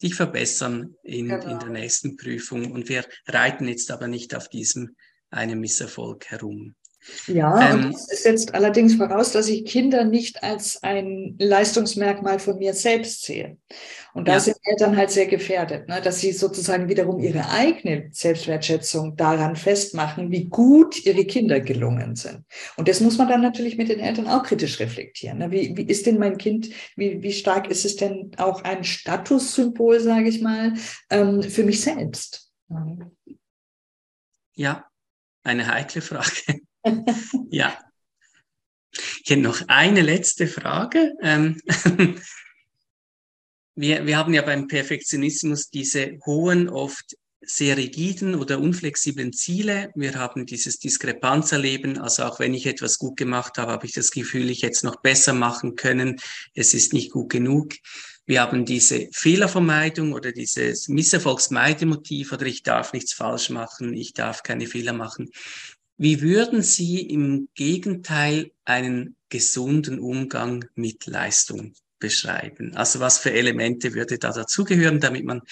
[0.03, 1.51] dich verbessern in, genau.
[1.51, 2.73] in der nächsten Prüfung?
[2.73, 4.97] Und wir reiten jetzt aber nicht auf diesem
[5.29, 6.75] einen Misserfolg herum.
[7.27, 12.59] Ja, ähm, und es setzt allerdings voraus, dass ich Kinder nicht als ein Leistungsmerkmal von
[12.59, 13.57] mir selbst sehe.
[14.15, 14.41] Und da ja.
[14.41, 16.01] sind Eltern halt sehr gefährdet, ne?
[16.03, 22.45] dass sie sozusagen wiederum ihre eigene Selbstwertschätzung daran festmachen, wie gut ihre Kinder gelungen sind.
[22.77, 25.39] Und das muss man dann natürlich mit den Eltern auch kritisch reflektieren.
[25.39, 25.51] Ne?
[25.51, 29.99] Wie, wie ist denn mein Kind, wie, wie stark ist es denn auch ein Statussymbol,
[29.99, 30.75] sage ich mal,
[31.11, 32.51] ähm, für mich selbst?
[34.55, 34.87] Ja,
[35.43, 36.61] eine heikle Frage.
[37.51, 37.79] ja.
[39.25, 41.15] Ich hätte noch eine letzte Frage.
[41.23, 41.61] Ähm,
[43.75, 49.91] wir, wir haben ja beim Perfektionismus diese hohen, oft sehr rigiden oder unflexiblen Ziele.
[49.95, 51.99] Wir haben dieses Diskrepanzerleben.
[51.99, 54.83] Also auch wenn ich etwas gut gemacht habe, habe ich das Gefühl, ich hätte es
[54.83, 56.21] noch besser machen können.
[56.55, 57.75] Es ist nicht gut genug.
[58.25, 64.45] Wir haben diese Fehlervermeidung oder dieses Misserfolgsmeidemotiv oder ich darf nichts falsch machen, ich darf
[64.45, 65.31] keine Fehler machen.
[66.03, 72.75] Wie würden Sie im Gegenteil einen gesunden Umgang mit Leistung beschreiben?
[72.75, 75.43] Also was für Elemente würde da dazugehören, damit man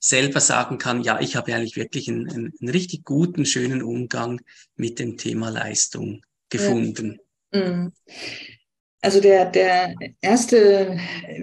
[0.00, 4.40] selber sagen kann, ja, ich habe eigentlich wirklich einen, einen, einen richtig guten, schönen Umgang
[4.74, 7.20] mit dem Thema Leistung gefunden.
[7.52, 7.64] Ja.
[7.64, 7.92] Mhm.
[9.04, 10.98] Also der, der erste,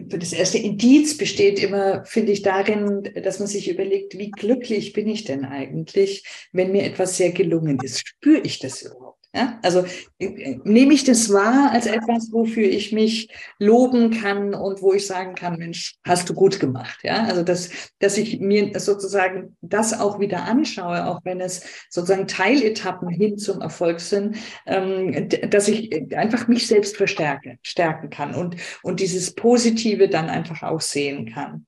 [0.07, 5.07] das erste Indiz besteht immer, finde ich, darin, dass man sich überlegt, wie glücklich bin
[5.07, 7.99] ich denn eigentlich, wenn mir etwas sehr gelungen ist?
[8.07, 9.10] Spüre ich das überhaupt?
[9.33, 9.59] Ja?
[9.61, 9.85] Also
[10.19, 15.07] äh, nehme ich das wahr als etwas, wofür ich mich loben kann und wo ich
[15.07, 16.99] sagen kann, Mensch, hast du gut gemacht.
[17.03, 17.23] Ja?
[17.23, 17.69] Also dass,
[17.99, 23.61] dass ich mir sozusagen das auch wieder anschaue, auch wenn es sozusagen Teiletappen hin zum
[23.61, 30.09] Erfolg sind, ähm, dass ich einfach mich selbst verstärke, stärken kann und, und dieses Positive
[30.09, 31.65] dann einfach auch sehen kann.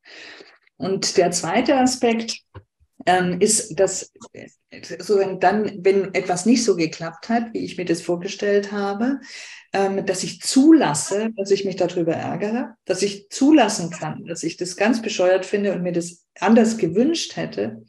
[0.75, 2.39] Und der zweite Aspekt,
[3.05, 4.11] ähm, ist, dass
[4.71, 9.19] sozusagen dann, wenn etwas nicht so geklappt hat, wie ich mir das vorgestellt habe,
[9.73, 14.57] ähm, dass ich zulasse, dass ich mich darüber ärgere, dass ich zulassen kann, dass ich
[14.57, 17.83] das ganz bescheuert finde und mir das anders gewünscht hätte.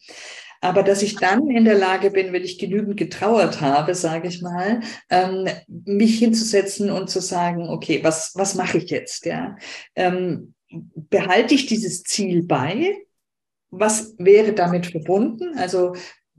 [0.61, 4.41] Aber dass ich dann in der Lage bin, wenn ich genügend getrauert habe, sage ich
[4.41, 9.27] mal, ähm, mich hinzusetzen und zu sagen, okay, was, was mache ich jetzt?
[9.27, 9.57] Ja?
[9.95, 12.97] Ähm, behalte ich dieses Ziel bei
[13.79, 15.57] was wäre damit verbunden?
[15.59, 15.95] Also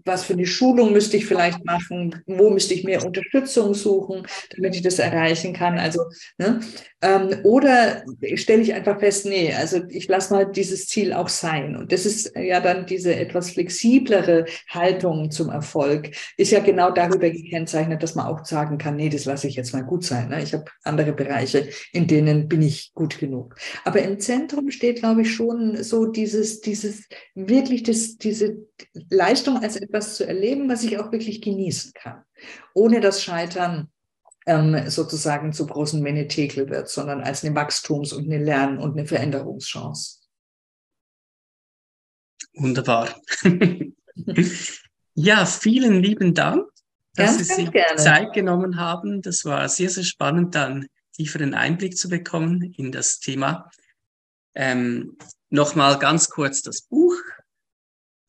[0.06, 4.76] was für eine Schulung müsste ich vielleicht machen, wo müsste ich mehr Unterstützung suchen, damit
[4.76, 5.80] ich das erreichen kann.
[5.80, 6.04] Also,
[6.38, 6.60] ne?
[7.06, 8.04] Ähm, oder
[8.34, 11.76] stelle ich einfach fest, nee, also ich lasse mal dieses Ziel auch sein.
[11.76, 17.30] Und das ist ja dann diese etwas flexiblere Haltung zum Erfolg, ist ja genau darüber
[17.30, 20.30] gekennzeichnet, dass man auch sagen kann, nee, das lasse ich jetzt mal gut sein.
[20.30, 20.42] Ne?
[20.42, 23.56] Ich habe andere Bereiche, in denen bin ich gut genug.
[23.84, 28.58] Aber im Zentrum steht, glaube ich, schon so dieses, dieses wirklich das, diese
[29.12, 32.24] Leistung als etwas zu erleben, was ich auch wirklich genießen kann,
[32.74, 33.90] ohne das Scheitern
[34.46, 39.08] ähm, sozusagen zu großen Menetekel wird, sondern als eine Wachstums- und eine Lern- und eine
[39.08, 40.20] Veränderungschance.
[42.54, 43.20] Wunderbar.
[45.14, 46.68] ja, vielen lieben Dank,
[47.16, 47.98] dass ganz, Sie sich gerne.
[47.98, 49.22] Zeit genommen haben.
[49.22, 53.70] Das war sehr, sehr spannend, dann tieferen Einblick zu bekommen in das Thema.
[54.54, 55.18] Ähm,
[55.56, 57.16] Nochmal ganz kurz das Buch.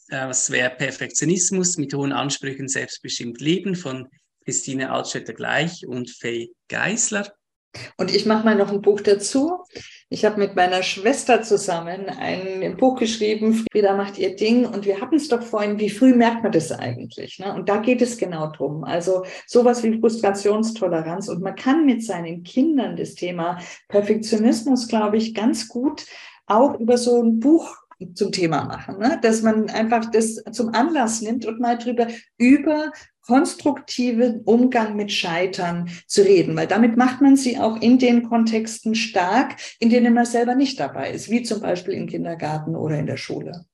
[0.08, 4.08] Das wäre Perfektionismus mit hohen Ansprüchen selbstbestimmt leben von
[4.46, 7.26] Christine Altschötter gleich und Faye Geisler.
[7.98, 9.58] Und ich mache mal noch ein Buch dazu.
[10.08, 14.64] Ich habe mit meiner Schwester zusammen ein Buch geschrieben, Frieda macht ihr Ding.
[14.64, 17.38] Und wir hatten es doch vorhin, wie früh merkt man das eigentlich?
[17.38, 17.52] Ne?
[17.52, 18.84] Und da geht es genau drum.
[18.84, 21.28] Also sowas wie Frustrationstoleranz.
[21.28, 26.06] Und man kann mit seinen Kindern das Thema Perfektionismus, glaube ich, ganz gut
[26.46, 27.76] auch über so ein Buch
[28.14, 29.18] zum Thema machen, ne?
[29.22, 32.92] dass man einfach das zum Anlass nimmt und mal drüber über
[33.26, 38.94] konstruktiven Umgang mit Scheitern zu reden, weil damit macht man sie auch in den Kontexten
[38.94, 43.06] stark, in denen man selber nicht dabei ist, wie zum Beispiel im Kindergarten oder in
[43.06, 43.64] der Schule.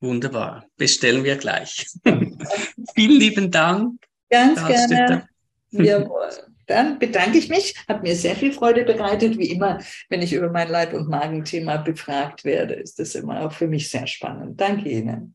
[0.00, 1.86] Wunderbar, bestellen wir gleich.
[2.94, 4.00] Vielen lieben Dank.
[4.30, 5.28] Ganz gerne.
[5.70, 6.30] Jawohl.
[6.66, 9.38] Dann bedanke ich mich, hat mir sehr viel Freude bereitet.
[9.38, 9.78] Wie immer,
[10.08, 13.90] wenn ich über mein Leib- und Magenthema befragt werde, ist das immer auch für mich
[13.90, 14.60] sehr spannend.
[14.60, 15.30] Danke Ihnen.